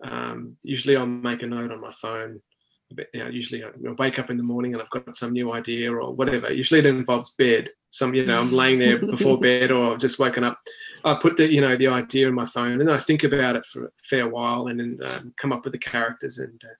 Um, 0.03 0.57
usually, 0.63 0.97
I'll 0.97 1.05
make 1.05 1.43
a 1.43 1.47
note 1.47 1.71
on 1.71 1.79
my 1.79 1.93
phone. 1.93 2.41
But, 2.89 3.07
you 3.13 3.21
know, 3.21 3.29
usually 3.29 3.65
I 3.65 3.69
wake 3.97 4.17
up 4.17 4.29
in 4.29 4.37
the 4.37 4.43
morning 4.43 4.73
and 4.73 4.81
I've 4.81 4.89
got 4.89 5.17
some 5.17 5.33
new 5.33 5.51
idea 5.51 5.91
or 5.91 6.13
whatever. 6.13 6.53
Usually 6.53 6.79
it 6.79 6.85
involves 6.85 7.31
bed. 7.31 7.69
Some, 7.89 8.13
you 8.13 8.25
know, 8.25 8.39
I'm 8.39 8.53
laying 8.53 8.79
there 8.79 8.97
before 8.97 9.37
bed 9.41 9.71
or 9.71 9.91
I've 9.91 9.99
just 9.99 10.19
woken 10.19 10.45
up. 10.45 10.57
I 11.03 11.15
put 11.15 11.35
the, 11.35 11.51
you 11.51 11.59
know, 11.59 11.75
the 11.75 11.87
idea 11.87 12.29
in 12.29 12.33
my 12.33 12.45
phone 12.45 12.71
and 12.71 12.79
then 12.79 12.89
I 12.89 12.99
think 12.99 13.25
about 13.25 13.57
it 13.57 13.65
for 13.65 13.87
a 13.87 13.89
fair 14.03 14.29
while 14.29 14.67
and 14.67 14.79
then 14.79 14.99
um, 15.03 15.33
come 15.35 15.51
up 15.51 15.65
with 15.65 15.73
the 15.73 15.79
characters 15.79 16.37
and 16.37 16.61
uh, 16.63 16.75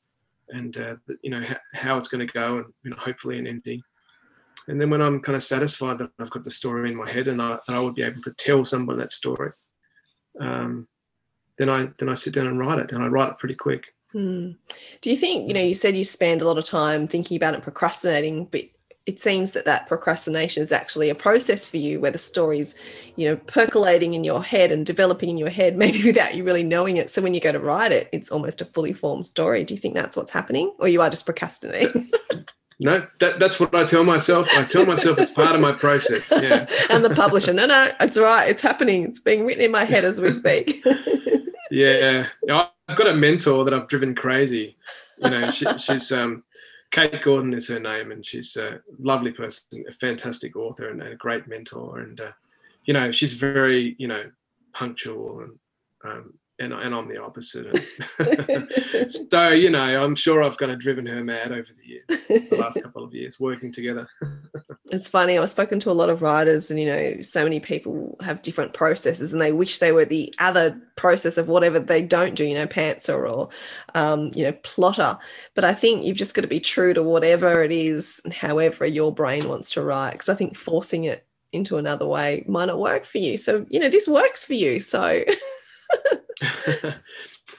and 0.50 0.78
uh, 0.78 0.96
you 1.22 1.30
know 1.30 1.44
how 1.74 1.98
it's 1.98 2.08
going 2.08 2.26
to 2.26 2.34
go 2.34 2.58
and 2.58 2.66
you 2.84 2.92
know 2.92 2.98
hopefully 2.98 3.38
an 3.38 3.48
ending 3.48 3.82
and 4.68 4.80
then 4.80 4.90
when 4.90 5.02
i'm 5.02 5.22
kind 5.22 5.36
of 5.36 5.44
satisfied 5.44 5.98
that 5.98 6.10
i've 6.20 6.30
got 6.30 6.44
the 6.44 6.52
story 6.52 6.90
in 6.90 6.98
my 6.98 7.10
head 7.10 7.28
and 7.28 7.42
i, 7.42 7.58
I 7.68 7.80
would 7.80 7.96
be 7.96 8.04
able 8.04 8.22
to 8.22 8.34
tell 8.34 8.64
someone 8.66 8.98
that 8.98 9.12
story 9.12 9.52
um, 10.40 10.88
then 11.58 11.70
i 11.70 11.90
then 12.00 12.10
i 12.10 12.14
sit 12.14 12.34
down 12.34 12.48
and 12.48 12.60
write 12.60 12.80
it 12.80 12.92
and 12.92 13.04
i 13.04 13.08
write 13.08 13.30
it 13.30 13.40
pretty 13.40 13.56
quick 13.56 13.86
hmm. 14.12 14.52
do 15.02 15.10
you 15.10 15.18
think 15.18 15.48
you 15.48 15.54
know 15.54 15.64
you 15.64 15.76
said 15.76 15.98
you 15.98 16.04
spend 16.04 16.42
a 16.42 16.48
lot 16.48 16.58
of 16.58 16.64
time 16.64 17.08
thinking 17.08 17.38
about 17.38 17.54
it 17.54 17.64
procrastinating 17.64 18.46
but 18.46 18.62
it 19.08 19.20
seems 19.20 19.54
that 19.54 19.64
that 19.64 19.88
procrastination 19.88 20.62
is 20.62 20.74
actually 20.74 21.10
a 21.10 21.16
process 21.16 21.66
for 21.66 21.78
you 21.78 22.00
where 22.02 22.12
the 22.12 22.18
story's 22.18 22.76
you 23.16 23.28
know 23.28 23.38
percolating 23.48 24.14
in 24.14 24.24
your 24.24 24.44
head 24.44 24.70
and 24.72 24.86
developing 24.86 25.30
in 25.30 25.38
your 25.38 25.50
head 25.50 25.76
maybe 25.84 26.04
without 26.04 26.36
you 26.36 26.44
really 26.44 26.64
knowing 26.64 26.98
it. 26.98 27.10
So 27.10 27.22
when 27.22 27.34
you 27.34 27.40
go 27.40 27.52
to 27.52 27.60
write 27.60 27.92
it 27.92 28.10
it's 28.12 28.32
almost 28.32 28.62
a 28.62 28.66
fully 28.66 28.94
formed 28.94 29.26
story. 29.26 29.64
Do 29.64 29.74
you 29.74 29.80
think 29.80 29.96
that's 29.96 30.16
what's 30.16 30.32
happening 30.32 30.74
or 30.78 30.88
you 30.88 31.02
are 31.02 31.10
just 31.10 31.26
procrastinating? 31.26 32.12
No 32.80 33.08
that, 33.22 33.40
that's 33.40 33.60
what 33.60 33.74
i 33.74 33.84
tell 33.86 34.04
myself. 34.04 34.48
I 34.54 34.62
tell 34.62 34.86
myself 34.86 35.18
it's 35.18 35.32
part 35.32 35.56
of 35.56 35.62
my 35.62 35.72
process 35.72 36.22
yeah. 36.30 36.68
And 36.92 37.04
the 37.04 37.10
publisher 37.10 37.52
no 37.52 37.66
no 37.66 37.92
it's 38.00 38.18
right 38.18 38.48
it's 38.48 38.62
happening 38.62 39.04
it's 39.04 39.20
being 39.20 39.48
written 39.48 39.64
in 39.64 39.72
my 39.72 39.84
head 39.84 40.06
as 40.06 40.22
we 40.22 40.32
speak. 40.32 40.86
Yeah 41.72 42.28
i've 42.52 42.96
got 42.96 43.08
a 43.08 43.16
mentor 43.16 43.66
that 43.66 43.74
i've 43.74 43.88
driven 43.88 44.14
crazy. 44.14 44.78
You 45.18 45.32
know 45.32 45.50
she, 45.50 45.66
she's 45.80 46.12
um 46.12 46.44
Kate 46.92 47.22
Gordon 47.22 47.54
is 47.54 47.68
her 47.68 47.80
name, 47.80 48.12
and 48.12 48.26
she's 48.26 48.56
a 48.56 48.80
lovely 49.00 49.32
person, 49.32 49.86
a 49.88 49.92
fantastic 49.94 50.56
author, 50.56 50.90
and 50.90 51.02
a 51.02 51.16
great 51.16 51.48
mentor. 51.48 52.00
And 52.00 52.20
uh, 52.20 52.32
you 52.86 52.94
know, 52.94 53.12
she's 53.12 53.34
very 53.34 53.96
you 53.98 54.08
know 54.08 54.24
punctual 54.74 55.42
and 55.42 55.60
um, 56.04 56.34
and, 56.60 56.74
and 56.74 56.96
I'm 56.96 57.08
the 57.08 57.22
opposite. 57.22 57.68
so, 59.32 59.50
you 59.50 59.70
know, 59.70 60.04
I'm 60.04 60.16
sure 60.16 60.42
I've 60.42 60.58
kind 60.58 60.72
of 60.72 60.80
driven 60.80 61.06
her 61.06 61.24
mad 61.24 61.52
over 61.52 61.68
the 61.78 61.88
years, 61.88 62.28
the 62.50 62.58
last 62.58 62.82
couple 62.82 63.04
of 63.04 63.14
years, 63.14 63.40
working 63.40 63.72
together. 63.72 64.08
it's 64.92 65.08
funny. 65.08 65.38
I've 65.38 65.50
spoken 65.50 65.80
to 65.80 65.92
a 65.92 65.94
lot 65.94 66.10
of 66.10 66.22
writers, 66.22 66.72
and, 66.72 66.80
you 66.80 66.88
know, 66.88 67.22
so 67.22 67.44
many 67.44 67.60
people 67.60 68.18
have 68.22 68.42
different 68.42 68.74
processes 68.74 69.34
and 69.34 69.42
they 69.42 69.52
wish 69.52 69.80
they 69.80 69.92
were 69.92 70.06
the 70.06 70.34
other 70.40 70.82
process 70.96 71.38
of 71.38 71.48
whatever 71.48 71.80
they 71.80 72.02
don't 72.02 72.34
do, 72.34 72.46
you 72.46 72.56
know, 72.56 72.68
pantser 72.68 73.30
or, 73.32 73.50
um, 73.94 74.32
you 74.34 74.44
know, 74.44 74.54
plotter. 74.64 75.18
But 75.54 75.64
I 75.64 75.74
think 75.74 76.06
you've 76.06 76.18
just 76.18 76.34
got 76.34 76.42
to 76.42 76.48
be 76.48 76.60
true 76.60 76.94
to 76.94 77.04
whatever 77.04 77.64
it 77.64 77.72
is, 77.72 78.22
however 78.32 78.86
your 78.86 79.14
brain 79.14 79.48
wants 79.48 79.72
to 79.72 79.84
write. 79.84 80.14
Because 80.14 80.30
I 80.30 80.36
think 80.36 80.58
forcing 80.58 81.04
it 81.04 81.24
into 81.54 81.78
another 81.78 82.06
way 82.06 82.44
might 82.48 82.66
not 82.66 82.80
work 82.80 83.06
for 83.06 83.20
you. 83.20 83.38
So, 83.38 83.66
you 83.70 83.80
know, 83.80 83.90
this 83.90 84.08
works 84.08 84.44
for 84.44 84.54
you. 84.54 84.80
So. 84.80 85.24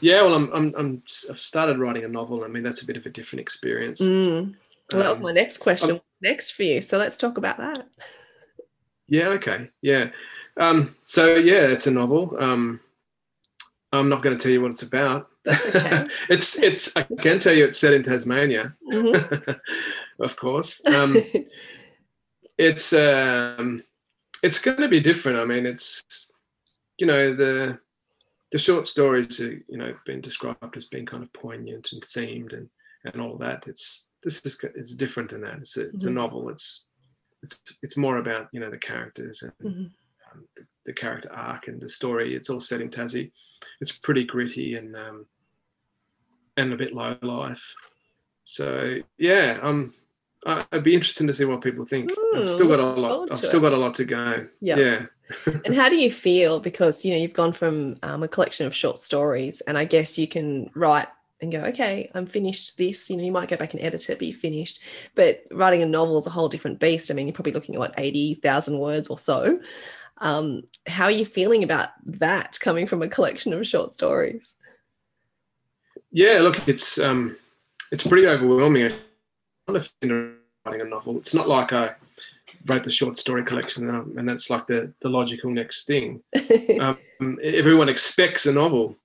yeah, 0.01 0.23
well, 0.23 0.35
I'm, 0.35 0.51
I'm, 0.53 0.75
I'm, 0.77 1.03
I've 1.31 1.39
started 1.39 1.79
writing 1.79 2.05
a 2.05 2.09
novel. 2.09 2.45
I 2.45 2.49
mean, 2.49 2.63
that's 2.63 2.83
a 2.83 2.87
bit 2.87 2.97
of 2.97 3.07
a 3.07 3.11
different 3.11 3.41
experience. 3.41 4.01
Mm. 4.01 4.55
Well, 4.93 5.01
um, 5.01 5.01
that 5.01 5.11
was 5.11 5.19
um, 5.19 5.25
my 5.25 5.33
next 5.33 5.59
question. 5.59 5.93
Um, 5.93 6.01
next 6.21 6.53
for 6.53 6.63
you. 6.63 6.81
So 6.81 6.99
let's 6.99 7.19
talk 7.19 7.39
about 7.39 7.59
that. 7.59 7.89
Yeah. 9.07 9.29
Okay. 9.29 9.71
Yeah. 9.83 10.11
Um, 10.59 10.97
so 11.05 11.37
yeah, 11.37 11.67
it's 11.67 11.87
a 11.87 11.91
novel. 11.91 12.37
Um, 12.39 12.81
I'm 13.93 14.09
not 14.09 14.23
going 14.23 14.37
to 14.37 14.43
tell 14.43 14.53
you 14.53 14.61
what 14.61 14.73
it's 14.73 14.83
about. 14.83 15.29
That's 15.45 15.67
okay. 15.67 16.05
it's 16.29 16.59
it's. 16.63 16.97
I 16.97 17.03
can 17.03 17.39
tell 17.39 17.55
you 17.55 17.65
it's 17.65 17.79
set 17.79 17.95
in 17.95 18.03
Tasmania, 18.03 18.75
mm-hmm. 18.93 19.53
of 20.23 20.37
course. 20.37 20.85
Um, 20.87 21.23
it's 22.59 22.93
um, 22.93 23.83
it's 24.43 24.59
going 24.59 24.79
to 24.79 24.89
be 24.89 25.01
different. 25.01 25.39
I 25.39 25.45
mean, 25.45 25.65
it's 25.65 26.29
you 26.99 27.07
know 27.07 27.35
the 27.35 27.79
the 28.51 28.59
short 28.59 28.87
stories 28.87 29.41
are 29.41 29.53
you 29.69 29.77
know 29.77 29.95
been 30.07 30.21
described 30.21 30.77
as 30.77 30.87
being 30.87 31.07
kind 31.07 31.23
of 31.23 31.33
poignant 31.33 31.91
and 31.93 32.03
themed 32.03 32.53
and 32.53 32.69
and 33.05 33.21
all 33.21 33.37
that 33.37 33.67
it's 33.67 34.11
this 34.23 34.41
is 34.45 34.59
it's 34.75 34.95
different 34.95 35.31
than 35.31 35.41
that 35.41 35.59
it's 35.59 35.77
a, 35.77 35.89
it's 35.89 36.05
mm-hmm. 36.05 36.09
a 36.09 36.11
novel 36.11 36.49
it's 36.49 36.89
it's 37.43 37.61
it's 37.83 37.97
more 37.97 38.19
about 38.19 38.49
you 38.53 38.61
know 38.61 38.71
the 38.71 38.79
characters 38.79 39.43
and 39.43 39.53
mm-hmm. 39.63 39.85
um, 40.33 40.45
the, 40.57 40.63
the, 40.87 40.93
character 40.93 41.31
arc 41.33 41.69
and 41.69 41.81
the 41.81 41.89
story 41.89 42.35
it's 42.35 42.51
all 42.51 42.61
set 42.61 42.81
in 42.81 42.89
tassie 42.89 43.31
it's 43.81 43.93
pretty 43.93 44.25
gritty 44.25 44.75
and 44.75 44.97
um 44.97 45.27
and 46.57 46.73
a 46.73 46.77
bit 46.77 46.95
low 46.95 47.17
life 47.23 47.75
so 48.45 48.97
yeah 49.19 49.59
um 49.63 49.95
I'd 50.47 50.85
be 50.85 50.95
interested 50.95 51.27
to 51.27 51.33
see 51.35 51.45
what 51.45 51.63
people 51.63 51.85
think. 51.85 52.13
Ooh, 52.13 52.33
I've 52.37 52.49
still 52.49 52.69
got 52.69 52.79
a 52.79 52.85
lot. 52.85 53.29
I've 53.31 53.39
still 53.39 53.61
got 53.61 53.73
a 53.73 53.77
lot 53.77 53.95
to 53.95 54.05
go. 54.05 54.47
Yep. 54.61 54.79
Yeah. 54.79 55.07
And 55.65 55.75
how 55.75 55.89
do 55.89 55.97
you 55.97 56.11
feel? 56.11 56.61
Because 56.61 57.05
you 57.05 57.13
know 57.13 57.21
you've 57.21 57.33
gone 57.33 57.53
from 57.53 57.97
um, 58.03 58.23
a 58.23 58.29
collection 58.29 58.67
of 58.67 58.75
short 58.75 58.99
stories, 58.99 59.61
and 59.63 59.77
I 59.79 59.85
guess 59.85 60.19
you 60.19 60.29
can 60.29 60.71
write 60.75 61.09
and 61.41 61.53
go, 61.53 61.61
okay, 61.61 62.11
I'm 62.15 62.27
finished 62.27 62.77
this. 62.77 63.09
You 63.09 63.17
know, 63.17 63.23
you 63.23 63.33
might 63.33 63.49
go 63.49 63.57
back 63.57 63.73
and 63.73 63.83
edit 63.83 64.11
it, 64.11 64.19
be 64.19 64.33
finished. 64.33 64.81
But 65.15 65.45
writing 65.53 65.83
a 65.83 65.87
novel 65.87 66.19
is 66.19 66.27
a 66.27 66.31
whole 66.31 66.49
different 66.49 66.81
beast. 66.81 67.11
I 67.11 67.15
mean, 67.15 67.27
you're 67.27 67.35
probably 67.35 67.53
looking 67.53 67.75
at 67.75 67.79
what 67.79 67.95
eighty 67.99 68.35
thousand 68.35 68.79
words 68.79 69.09
or 69.09 69.19
so. 69.19 69.61
Um, 70.19 70.63
how 70.87 71.05
are 71.05 71.11
you 71.11 71.25
feeling 71.25 71.63
about 71.63 71.91
that 72.05 72.59
coming 72.61 72.87
from 72.87 73.03
a 73.03 73.09
collection 73.09 73.53
of 73.53 73.67
short 73.67 73.95
stories? 73.95 74.57
Yeah, 76.11 76.41
look, 76.41 76.67
it's 76.67 76.99
um, 76.99 77.37
it's 77.93 78.07
pretty 78.07 78.27
overwhelming. 78.27 78.93
I'm 79.69 79.75
writing 79.75 80.83
a 80.83 80.85
novel. 80.85 81.19
It's 81.19 81.35
not 81.35 81.49
like 81.49 81.73
I 81.73 81.95
wrote 82.69 82.85
the 82.85 82.91
short 82.91 83.17
story 83.17 83.45
collection 83.45 83.89
and, 83.89 84.19
and 84.19 84.29
that's 84.29 84.51
like 84.51 84.67
the, 84.67 84.93
the 85.03 85.09
logical 85.09 85.51
next 85.51 85.87
thing. 85.87 86.23
um, 86.81 87.39
everyone 87.43 87.89
expects 87.89 88.47
a 88.47 88.53
novel, 88.53 88.97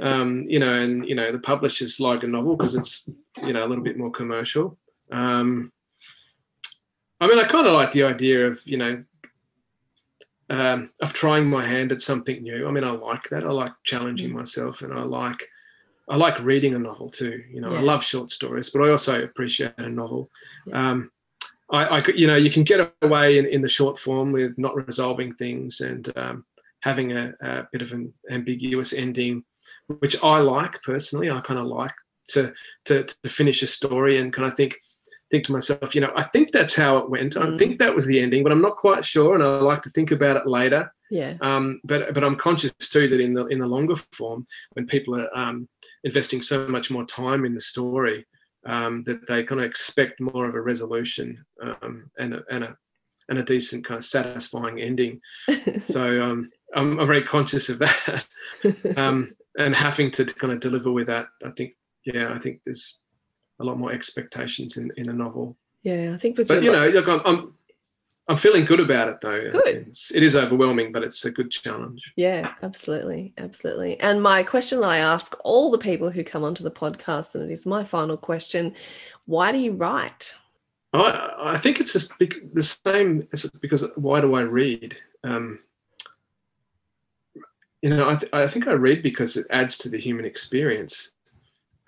um, 0.00 0.46
you 0.48 0.58
know, 0.58 0.74
and, 0.74 1.08
you 1.08 1.14
know, 1.14 1.32
the 1.32 1.38
publishers 1.38 2.00
like 2.00 2.22
a 2.22 2.26
novel 2.26 2.56
because 2.56 2.74
it's, 2.74 3.08
you 3.42 3.52
know, 3.52 3.64
a 3.64 3.68
little 3.68 3.84
bit 3.84 3.98
more 3.98 4.10
commercial. 4.10 4.76
Um, 5.10 5.72
I 7.20 7.26
mean, 7.26 7.38
I 7.38 7.44
kind 7.44 7.66
of 7.66 7.72
like 7.72 7.92
the 7.92 8.02
idea 8.02 8.46
of, 8.46 8.60
you 8.66 8.76
know, 8.76 9.04
um, 10.50 10.90
of 11.00 11.12
trying 11.12 11.48
my 11.48 11.66
hand 11.66 11.92
at 11.92 12.00
something 12.00 12.42
new. 12.42 12.68
I 12.68 12.70
mean, 12.70 12.84
I 12.84 12.90
like 12.90 13.24
that. 13.30 13.44
I 13.44 13.50
like 13.50 13.72
challenging 13.84 14.30
mm. 14.30 14.34
myself 14.34 14.82
and 14.82 14.92
I 14.92 15.02
like, 15.02 15.42
I 16.08 16.16
like 16.16 16.38
reading 16.40 16.74
a 16.74 16.78
novel 16.78 17.10
too. 17.10 17.42
You 17.50 17.60
know, 17.60 17.72
yeah. 17.72 17.78
I 17.78 17.82
love 17.82 18.04
short 18.04 18.30
stories, 18.30 18.70
but 18.70 18.82
I 18.82 18.90
also 18.90 19.22
appreciate 19.22 19.72
a 19.78 19.88
novel. 19.88 20.30
Um, 20.72 21.10
I, 21.70 21.84
I, 21.84 22.06
you 22.14 22.26
know, 22.26 22.36
you 22.36 22.50
can 22.50 22.62
get 22.62 22.92
away 23.02 23.38
in, 23.38 23.46
in 23.46 23.60
the 23.62 23.68
short 23.68 23.98
form 23.98 24.32
with 24.32 24.56
not 24.56 24.76
resolving 24.86 25.34
things 25.34 25.80
and 25.80 26.12
um, 26.16 26.44
having 26.80 27.12
a, 27.12 27.32
a, 27.40 27.68
bit 27.72 27.82
of 27.82 27.92
an 27.92 28.12
ambiguous 28.30 28.92
ending, 28.92 29.44
which 29.98 30.22
I 30.22 30.38
like 30.38 30.80
personally. 30.82 31.30
I 31.30 31.40
kind 31.40 31.58
of 31.58 31.66
like 31.66 31.94
to, 32.30 32.52
to 32.86 33.04
to 33.04 33.28
finish 33.28 33.62
a 33.62 33.66
story 33.66 34.18
and 34.18 34.32
kind 34.32 34.48
of 34.48 34.56
think 34.56 34.76
think 35.30 35.44
to 35.44 35.52
myself, 35.52 35.94
you 35.94 36.00
know, 36.00 36.12
I 36.14 36.22
think 36.22 36.52
that's 36.52 36.76
how 36.76 36.98
it 36.98 37.10
went. 37.10 37.36
I 37.36 37.46
Mm. 37.46 37.58
think 37.58 37.78
that 37.78 37.94
was 37.94 38.06
the 38.06 38.20
ending, 38.20 38.44
but 38.44 38.52
I'm 38.52 38.62
not 38.62 38.76
quite 38.76 39.04
sure, 39.04 39.34
and 39.34 39.42
I 39.42 39.46
like 39.60 39.82
to 39.82 39.90
think 39.90 40.12
about 40.12 40.36
it 40.36 40.46
later. 40.46 40.92
Yeah. 41.10 41.34
Um, 41.40 41.80
but 41.84 42.14
but 42.14 42.24
I'm 42.24 42.36
conscious 42.36 42.72
too 42.78 43.08
that 43.08 43.20
in 43.20 43.34
the 43.34 43.46
in 43.46 43.58
the 43.58 43.66
longer 43.66 43.96
form, 44.12 44.44
when 44.74 44.86
people 44.86 45.20
are 45.20 45.36
um, 45.36 45.68
investing 46.04 46.42
so 46.42 46.68
much 46.68 46.90
more 46.90 47.04
time 47.04 47.44
in 47.44 47.54
the 47.54 47.60
story, 47.60 48.24
um, 48.66 49.04
that 49.04 49.26
they 49.28 49.44
kind 49.44 49.60
of 49.60 49.66
expect 49.66 50.20
more 50.20 50.48
of 50.48 50.54
a 50.54 50.60
resolution 50.60 51.44
um, 51.62 52.10
and 52.18 52.34
a, 52.34 52.42
and 52.50 52.64
a 52.64 52.76
and 53.28 53.38
a 53.38 53.42
decent 53.42 53.84
kind 53.84 53.98
of 53.98 54.04
satisfying 54.04 54.80
ending. 54.80 55.20
so 55.86 56.22
um, 56.22 56.50
I'm, 56.74 56.98
I'm 56.98 57.06
very 57.06 57.24
conscious 57.24 57.68
of 57.68 57.80
that, 57.80 58.26
um, 58.96 59.34
and 59.58 59.74
having 59.74 60.10
to 60.12 60.24
kind 60.24 60.52
of 60.52 60.60
deliver 60.60 60.92
with 60.92 61.06
that. 61.06 61.26
I 61.44 61.50
think 61.56 61.74
yeah, 62.04 62.32
I 62.32 62.38
think 62.38 62.60
there's 62.64 63.00
a 63.60 63.64
lot 63.64 63.78
more 63.78 63.92
expectations 63.92 64.76
in 64.76 64.92
in 64.96 65.08
a 65.08 65.12
novel. 65.12 65.56
Yeah, 65.82 66.12
I 66.14 66.18
think 66.18 66.36
But 66.36 66.62
you 66.62 66.72
know, 66.72 66.88
look, 66.88 67.08
I'm, 67.08 67.20
I'm 67.24 67.54
I'm 68.28 68.36
feeling 68.36 68.64
good 68.64 68.80
about 68.80 69.08
it 69.08 69.18
though. 69.22 69.50
Good. 69.50 69.86
It's, 69.88 70.12
it 70.12 70.22
is 70.22 70.34
overwhelming, 70.34 70.90
but 70.90 71.04
it's 71.04 71.24
a 71.24 71.30
good 71.30 71.50
challenge. 71.50 72.02
Yeah, 72.16 72.52
absolutely. 72.62 73.32
Absolutely. 73.38 74.00
And 74.00 74.20
my 74.20 74.42
question 74.42 74.80
that 74.80 74.88
I 74.88 74.98
ask 74.98 75.36
all 75.44 75.70
the 75.70 75.78
people 75.78 76.10
who 76.10 76.24
come 76.24 76.42
onto 76.42 76.64
the 76.64 76.70
podcast, 76.70 77.34
and 77.34 77.44
it 77.44 77.52
is 77.52 77.66
my 77.66 77.84
final 77.84 78.16
question 78.16 78.74
why 79.26 79.52
do 79.52 79.58
you 79.58 79.72
write? 79.72 80.34
I, 80.92 81.52
I 81.54 81.58
think 81.58 81.80
it's 81.80 81.92
just 81.92 82.18
the 82.18 82.62
same 82.62 83.26
as 83.32 83.50
because 83.60 83.84
why 83.96 84.20
do 84.20 84.34
I 84.34 84.42
read? 84.42 84.96
Um, 85.24 85.58
you 87.82 87.90
know, 87.90 88.08
I, 88.08 88.16
th- 88.16 88.32
I 88.32 88.48
think 88.48 88.66
I 88.66 88.72
read 88.72 89.02
because 89.02 89.36
it 89.36 89.46
adds 89.50 89.78
to 89.78 89.88
the 89.88 89.98
human 89.98 90.24
experience, 90.24 91.12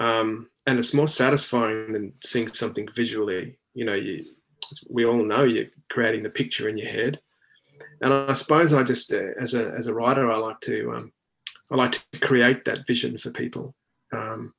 um, 0.01 0.49
and 0.67 0.79
it's 0.79 0.95
more 0.95 1.09
satisfying 1.09 1.93
than 1.93 2.13
seeing 2.23 2.53
something 2.53 2.89
visually. 2.95 3.57
You 3.75 3.85
know, 3.85 3.95
you, 3.95 4.25
we 4.89 5.05
all 5.05 5.23
know 5.23 5.45
you're 5.45 5.67
creating 5.91 6.23
the 6.23 6.31
picture 6.31 6.69
in 6.69 6.79
your 6.79 6.91
head, 6.91 7.21
and 8.01 8.13
I 8.13 8.33
suppose 8.33 8.73
I 8.73 8.83
just, 8.83 9.13
uh, 9.13 9.33
as 9.41 9.55
a 9.55 9.71
as 9.77 9.87
a 9.87 9.95
writer, 9.95 10.31
I 10.31 10.37
like 10.37 10.61
to 10.63 10.93
um, 10.93 11.13
I 11.71 11.77
like 11.77 11.93
to 11.93 12.21
create 12.21 12.65
that 12.65 12.87
vision 12.87 13.19
for 13.19 13.31
people, 13.31 13.75
um, 14.13 14.55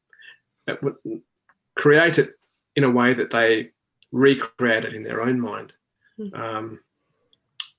create 1.76 2.18
it 2.18 2.34
in 2.76 2.84
a 2.84 2.92
way 2.92 3.14
that 3.14 3.32
they 3.32 3.72
recreate 4.12 4.86
it 4.86 4.94
in 4.94 5.04
their 5.04 5.22
own 5.22 5.40
mind. 5.40 5.74
Mm. 6.20 6.38
Um, 6.38 6.80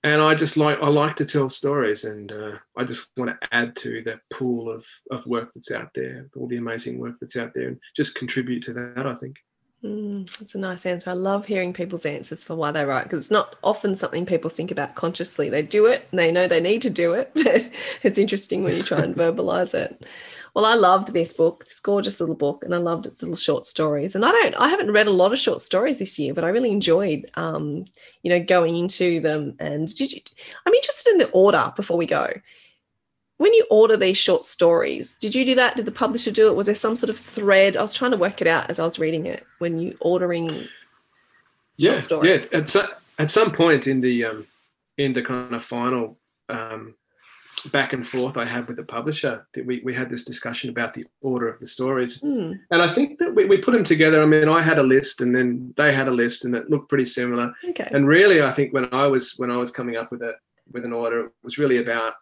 and 0.03 0.23
I 0.23 0.35
just 0.35 0.57
like 0.57 0.79
I 0.81 0.88
like 0.88 1.16
to 1.16 1.27
tell 1.27 1.49
stories, 1.49 2.05
and 2.05 2.33
uh, 2.33 2.53
I 2.77 2.85
just 2.85 3.07
want 3.16 3.38
to 3.38 3.49
add 3.53 3.77
to 3.77 4.03
the 4.03 4.19
pool 4.33 4.71
of 4.71 4.85
of 5.11 5.27
work 5.27 5.53
that's 5.55 5.71
out 5.71 5.90
there, 5.95 6.27
all 6.37 6.49
the 6.49 6.57
amazing 6.57 6.99
work 6.99 7.16
that's 7.21 7.37
out 7.37 7.53
there, 7.55 7.69
and 7.69 7.81
just 7.95 8.14
contribute 8.14 8.62
to 8.64 8.73
that. 8.73 9.07
I 9.07 9.14
think. 9.14 9.37
Mm, 9.83 10.29
that's 10.38 10.55
a 10.55 10.59
nice 10.59 10.85
answer. 10.85 11.09
I 11.09 11.14
love 11.14 11.47
hearing 11.47 11.73
people's 11.73 12.05
answers 12.05 12.45
for 12.45 12.55
why 12.55 12.71
they 12.71 12.85
write 12.85 13.05
because 13.05 13.21
it's 13.21 13.31
not 13.31 13.57
often 13.62 13.95
something 13.95 14.27
people 14.27 14.51
think 14.51 14.71
about 14.71 14.95
consciously. 14.95 15.49
They 15.49 15.62
do 15.62 15.87
it 15.87 16.07
and 16.11 16.19
they 16.21 16.31
know 16.31 16.47
they 16.47 16.61
need 16.61 16.83
to 16.83 16.90
do 16.90 17.14
it, 17.14 17.31
but 17.35 17.71
it's 18.03 18.19
interesting 18.19 18.62
when 18.62 18.77
you 18.77 18.83
try 18.83 19.01
and 19.01 19.14
verbalize 19.16 19.73
it. 19.73 20.05
Well, 20.55 20.66
I 20.66 20.75
loved 20.75 21.12
this 21.14 21.33
book, 21.33 21.64
this 21.64 21.81
gorgeous 21.81 22.21
little 22.21 22.35
book, 22.35 22.62
and 22.64 22.75
I 22.75 22.79
loved 22.79 23.07
its 23.07 23.23
little 23.23 23.37
short 23.37 23.64
stories. 23.64 24.14
And 24.14 24.25
I 24.25 24.33
don't, 24.33 24.55
I 24.57 24.69
haven't 24.69 24.90
read 24.90 25.07
a 25.07 25.12
lot 25.12 25.33
of 25.33 25.38
short 25.38 25.61
stories 25.62 25.99
this 25.99 26.19
year, 26.19 26.35
but 26.35 26.45
I 26.45 26.49
really 26.49 26.73
enjoyed, 26.73 27.31
um, 27.35 27.85
you 28.23 28.31
know, 28.31 28.40
going 28.43 28.77
into 28.77 29.21
them. 29.21 29.55
And 29.61 29.87
did 29.95 30.12
you? 30.12 30.21
I'm 30.66 30.75
interested 30.75 31.12
in 31.12 31.19
the 31.19 31.31
order 31.31 31.73
before 31.77 31.97
we 31.97 32.07
go. 32.07 32.29
When 33.40 33.55
you 33.55 33.66
order 33.70 33.96
these 33.96 34.18
short 34.18 34.44
stories, 34.44 35.16
did 35.16 35.35
you 35.35 35.46
do 35.46 35.55
that? 35.55 35.74
Did 35.74 35.87
the 35.87 35.92
publisher 35.92 36.31
do 36.31 36.48
it? 36.48 36.57
Was 36.57 36.66
there 36.66 36.74
some 36.74 36.94
sort 36.94 37.09
of 37.09 37.18
thread? 37.18 37.74
I 37.74 37.81
was 37.81 37.94
trying 37.94 38.11
to 38.11 38.18
work 38.18 38.42
it 38.42 38.46
out 38.46 38.68
as 38.68 38.79
I 38.79 38.85
was 38.85 38.98
reading 38.98 39.24
it. 39.24 39.46
When 39.61 39.79
you 39.79 39.96
ordering 40.00 40.68
yeah, 41.79 41.98
short 42.03 42.22
yeah. 42.22 42.44
At, 42.53 42.68
so, 42.68 42.87
at 43.18 43.31
some 43.31 43.50
point 43.50 43.87
in 43.87 44.03
the 44.03 44.26
um, 44.26 44.46
in 44.98 45.14
the 45.14 45.22
kind 45.22 45.55
of 45.55 45.64
final 45.64 46.18
um, 46.50 46.94
back 47.72 47.94
and 47.94 48.07
forth 48.07 48.37
I 48.37 48.44
had 48.44 48.68
with 48.68 48.76
the 48.76 48.83
publisher, 48.83 49.46
that 49.55 49.64
we 49.64 49.81
we 49.83 49.94
had 49.94 50.11
this 50.11 50.26
discussion 50.26 50.68
about 50.68 50.92
the 50.92 51.07
order 51.22 51.48
of 51.48 51.59
the 51.61 51.66
stories, 51.66 52.20
Hmm. 52.20 52.53
and 52.70 52.83
I 52.83 52.88
think 52.88 53.18
that 53.20 53.35
we, 53.35 53.46
we 53.46 53.57
put 53.57 53.72
them 53.72 53.85
together. 53.85 54.22
I 54.22 54.26
mean, 54.26 54.50
I 54.50 54.61
had 54.61 54.79
a 54.79 54.83
list, 54.83 55.22
and 55.22 55.35
then 55.35 55.72
they 55.79 55.94
had 55.94 56.09
a 56.09 56.11
list, 56.22 56.44
and 56.44 56.55
it 56.55 56.68
looked 56.68 56.90
pretty 56.90 57.07
similar. 57.07 57.55
Okay. 57.70 57.88
And 57.90 58.07
really, 58.07 58.42
I 58.42 58.53
think 58.53 58.74
when 58.74 58.92
I 58.92 59.07
was 59.07 59.33
when 59.38 59.50
I 59.50 59.57
was 59.57 59.70
coming 59.70 59.96
up 59.96 60.11
with 60.12 60.20
a 60.20 60.35
with 60.72 60.85
an 60.85 60.92
order, 60.92 61.24
it 61.24 61.33
was 61.42 61.57
really 61.57 61.79
about 61.79 62.12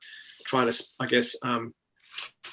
trying 0.48 0.70
to, 0.72 0.84
I 0.98 1.06
guess, 1.06 1.36
um, 1.42 1.74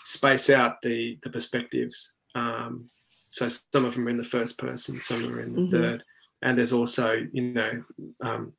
space 0.04 0.50
out 0.50 0.82
the 0.82 1.18
the 1.24 1.30
perspectives. 1.30 2.16
Um, 2.36 2.90
so 3.28 3.50
some 3.50 3.86
of 3.86 3.94
them 3.96 4.08
are 4.08 4.12
in 4.12 4.18
the 4.18 4.24
first 4.24 4.58
person, 4.58 5.00
some 5.02 5.26
are 5.34 5.42
in 5.42 5.54
the 5.56 5.62
Mhm. 5.62 5.72
third, 5.72 6.04
and 6.42 6.58
there's 6.58 6.74
also, 6.74 7.26
you 7.32 7.42
know, 7.54 7.84
um, 8.22 8.54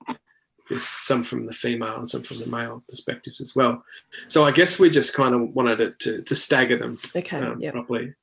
there's 0.69 0.83
some 0.85 1.23
from 1.23 1.47
the 1.47 1.53
female 1.53 1.97
and 1.99 2.09
some 2.09 2.23
from 2.23 2.39
the 2.39 2.47
male 2.47 2.83
perspectives 2.89 3.41
as 3.41 3.55
well. 3.55 3.85
So 4.29 4.45
I 4.45 4.51
guess 4.51 4.81
we 4.81 4.91
just 4.91 5.15
kind 5.15 5.35
of 5.35 5.43
wanted 5.55 5.81
it 5.81 5.99
to 6.01 6.23
to 6.23 6.35
stagger 6.35 6.79
them 6.79 6.97
Okay. 7.15 7.39
um, 7.39 7.61
yeah. 7.61 7.71
properly. 7.73 8.15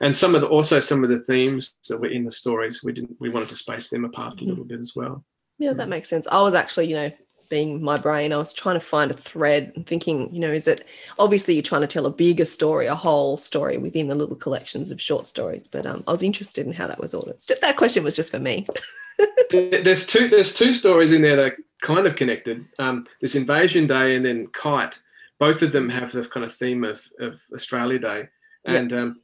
And 0.00 0.14
some 0.16 0.34
of 0.36 0.42
the 0.42 0.46
also 0.48 0.78
some 0.80 1.02
of 1.02 1.10
the 1.10 1.18
themes 1.20 1.76
that 1.88 1.98
were 2.00 2.06
in 2.18 2.24
the 2.24 2.30
stories, 2.30 2.84
we 2.84 2.92
didn't 2.92 3.16
we 3.20 3.30
wanted 3.30 3.48
to 3.48 3.56
space 3.56 3.88
them 3.88 4.04
apart 4.04 4.36
Mm-hmm. 4.36 4.44
a 4.46 4.48
little 4.50 4.64
bit 4.72 4.80
as 4.80 4.94
well. 4.94 5.24
Yeah, 5.58 5.72
that 5.72 5.88
makes 5.88 6.08
sense. 6.08 6.28
I 6.30 6.40
was 6.40 6.54
actually, 6.54 6.86
you 6.90 6.94
know, 6.94 7.10
being 7.48 7.82
my 7.82 7.96
brain, 7.96 8.32
I 8.32 8.36
was 8.36 8.52
trying 8.52 8.76
to 8.76 8.84
find 8.84 9.10
a 9.10 9.16
thread 9.16 9.72
and 9.74 9.86
thinking, 9.86 10.32
you 10.32 10.40
know, 10.40 10.52
is 10.52 10.68
it 10.68 10.86
obviously 11.18 11.54
you're 11.54 11.62
trying 11.62 11.80
to 11.82 11.86
tell 11.86 12.06
a 12.06 12.10
bigger 12.10 12.44
story, 12.44 12.86
a 12.86 12.94
whole 12.94 13.36
story 13.36 13.78
within 13.78 14.08
the 14.08 14.14
little 14.14 14.36
collections 14.36 14.90
of 14.90 15.00
short 15.00 15.26
stories. 15.26 15.66
But 15.66 15.86
um, 15.86 16.04
I 16.06 16.12
was 16.12 16.22
interested 16.22 16.66
in 16.66 16.72
how 16.72 16.86
that 16.86 17.00
was 17.00 17.14
ordered. 17.14 17.40
That 17.60 17.76
question 17.76 18.04
was 18.04 18.14
just 18.14 18.30
for 18.30 18.38
me. 18.38 18.66
There's 19.50 20.06
two 20.06 20.28
there's 20.28 20.54
two 20.54 20.72
stories 20.72 21.10
in 21.10 21.22
there 21.22 21.34
that 21.34 21.52
are 21.52 21.56
kind 21.80 22.06
of 22.06 22.14
connected. 22.16 22.64
Um, 22.78 23.04
this 23.20 23.34
Invasion 23.34 23.86
Day 23.86 24.14
and 24.14 24.24
then 24.24 24.46
Kite. 24.48 25.00
Both 25.40 25.62
of 25.62 25.72
them 25.72 25.88
have 25.88 26.12
the 26.12 26.22
kind 26.22 26.44
of 26.44 26.54
theme 26.54 26.84
of, 26.84 27.02
of 27.18 27.40
Australia 27.54 27.98
Day. 27.98 28.28
And 28.64 28.92
um, 28.92 29.20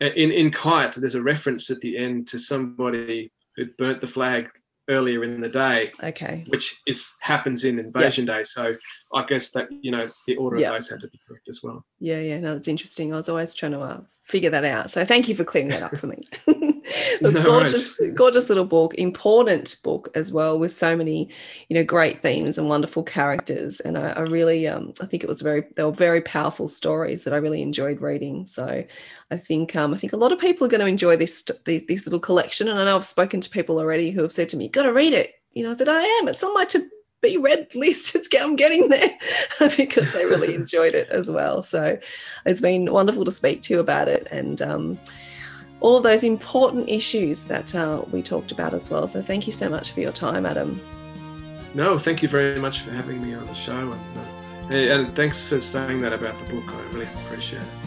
in 0.00 0.32
in 0.32 0.50
Kite, 0.50 0.94
there's 0.94 1.14
a 1.14 1.22
reference 1.22 1.70
at 1.70 1.80
the 1.80 1.96
end 1.96 2.26
to 2.28 2.38
somebody 2.38 3.30
who 3.56 3.66
burnt 3.78 4.00
the 4.00 4.06
flag 4.06 4.48
earlier 4.88 5.24
in 5.24 5.40
the 5.40 5.48
day, 5.48 5.90
Okay. 6.02 6.44
which 6.48 6.80
is 6.86 7.06
happens 7.20 7.64
in 7.64 7.78
Invasion 7.78 8.24
Day. 8.24 8.44
So 8.44 8.74
I 9.14 9.24
guess 9.26 9.50
that 9.52 9.68
you 9.82 9.90
know 9.90 10.08
the 10.26 10.36
order 10.36 10.58
Yeah. 10.58 10.68
of 10.70 10.74
those 10.74 10.90
had 10.90 11.00
to 11.00 11.08
be 11.08 11.20
correct 11.26 11.48
as 11.48 11.60
well. 11.62 11.84
Yeah, 11.98 12.20
yeah, 12.20 12.38
no, 12.38 12.54
that's 12.54 12.68
interesting. 12.68 13.12
I 13.12 13.16
was 13.16 13.28
always 13.28 13.54
trying 13.54 13.72
to 13.72 13.80
uh, 13.80 14.00
figure 14.24 14.50
that 14.50 14.64
out. 14.64 14.90
So 14.90 15.04
thank 15.04 15.28
you 15.28 15.34
for 15.36 15.44
clearing 15.44 15.68
that 15.70 15.82
up 15.82 15.96
for 15.96 16.06
me. 16.06 16.18
the 17.20 17.30
No 17.36 17.42
gorgeous, 17.42 18.00
gorgeous 18.14 18.48
little 18.48 18.64
book, 18.64 18.94
important 18.94 19.76
book 19.82 20.10
as 20.14 20.32
well, 20.32 20.58
with 20.58 20.72
so 20.72 20.96
many, 20.96 21.28
you 21.68 21.74
know, 21.74 21.84
great 21.84 22.22
themes 22.22 22.58
and 22.58 22.68
wonderful 22.68 23.02
characters. 23.02 23.80
And 23.80 23.96
I, 23.98 24.10
I 24.10 24.20
really, 24.20 24.66
um, 24.68 24.94
I 25.00 25.06
think 25.06 25.22
it 25.22 25.28
was 25.28 25.42
very, 25.42 25.64
they 25.76 25.84
were 25.84 25.92
very 25.92 26.20
powerful 26.20 26.68
stories 26.68 27.24
that 27.24 27.34
I 27.34 27.38
really 27.38 27.62
enjoyed 27.62 28.00
reading. 28.00 28.46
So 28.46 28.84
I 29.30 29.36
think, 29.36 29.74
um, 29.76 29.94
I 29.94 29.98
think 29.98 30.12
a 30.12 30.18
lot 30.18 30.32
of 30.32 30.38
people 30.38 30.66
are 30.66 30.70
going 30.70 30.80
to 30.80 30.86
enjoy 30.86 31.16
this, 31.16 31.42
this 31.64 32.06
little 32.06 32.20
collection. 32.20 32.68
And 32.68 32.78
I 32.78 32.84
know 32.84 32.96
I've 32.96 33.06
spoken 33.06 33.40
to 33.40 33.50
people 33.50 33.78
already 33.78 34.10
who 34.10 34.22
have 34.22 34.32
said 34.32 34.48
to 34.50 34.56
me, 34.56 34.68
"Got 34.68 34.84
to 34.84 34.92
read 34.92 35.12
it." 35.12 35.34
You 35.52 35.64
know, 35.64 35.70
I 35.70 35.74
said, 35.74 35.88
"I 35.88 36.02
am. 36.02 36.28
It's 36.28 36.42
on 36.42 36.54
my 36.54 36.64
to 36.66 36.88
be 37.22 37.36
read 37.36 37.68
list. 37.74 38.14
It's 38.14 38.28
I'm 38.38 38.56
getting 38.56 38.88
there 38.88 39.10
because 39.76 40.12
they 40.12 40.24
really 40.24 40.54
enjoyed 40.54 40.94
it 40.94 41.08
as 41.08 41.30
well. 41.30 41.62
So 41.62 41.98
it's 42.44 42.60
been 42.60 42.92
wonderful 42.92 43.24
to 43.24 43.30
speak 43.30 43.62
to 43.62 43.74
you 43.74 43.80
about 43.80 44.08
it 44.08 44.28
and 44.30 44.60
um, 44.62 44.98
all 45.86 45.96
of 45.96 46.02
those 46.02 46.24
important 46.24 46.88
issues 46.88 47.44
that 47.44 47.72
uh, 47.72 48.02
we 48.10 48.20
talked 48.20 48.50
about 48.50 48.74
as 48.74 48.90
well. 48.90 49.06
So 49.06 49.22
thank 49.22 49.46
you 49.46 49.52
so 49.52 49.68
much 49.68 49.92
for 49.92 50.00
your 50.00 50.10
time, 50.10 50.44
Adam. 50.44 50.80
No, 51.74 51.96
thank 51.96 52.22
you 52.22 52.28
very 52.28 52.58
much 52.58 52.80
for 52.80 52.90
having 52.90 53.22
me 53.24 53.34
on 53.34 53.46
the 53.46 53.54
show, 53.54 53.92
and, 53.92 54.72
uh, 54.72 54.74
and 54.74 55.14
thanks 55.14 55.46
for 55.46 55.60
saying 55.60 56.00
that 56.00 56.12
about 56.12 56.36
the 56.40 56.54
book. 56.54 56.64
I 56.66 56.92
really 56.92 57.06
appreciate 57.26 57.62
it. 57.62 57.85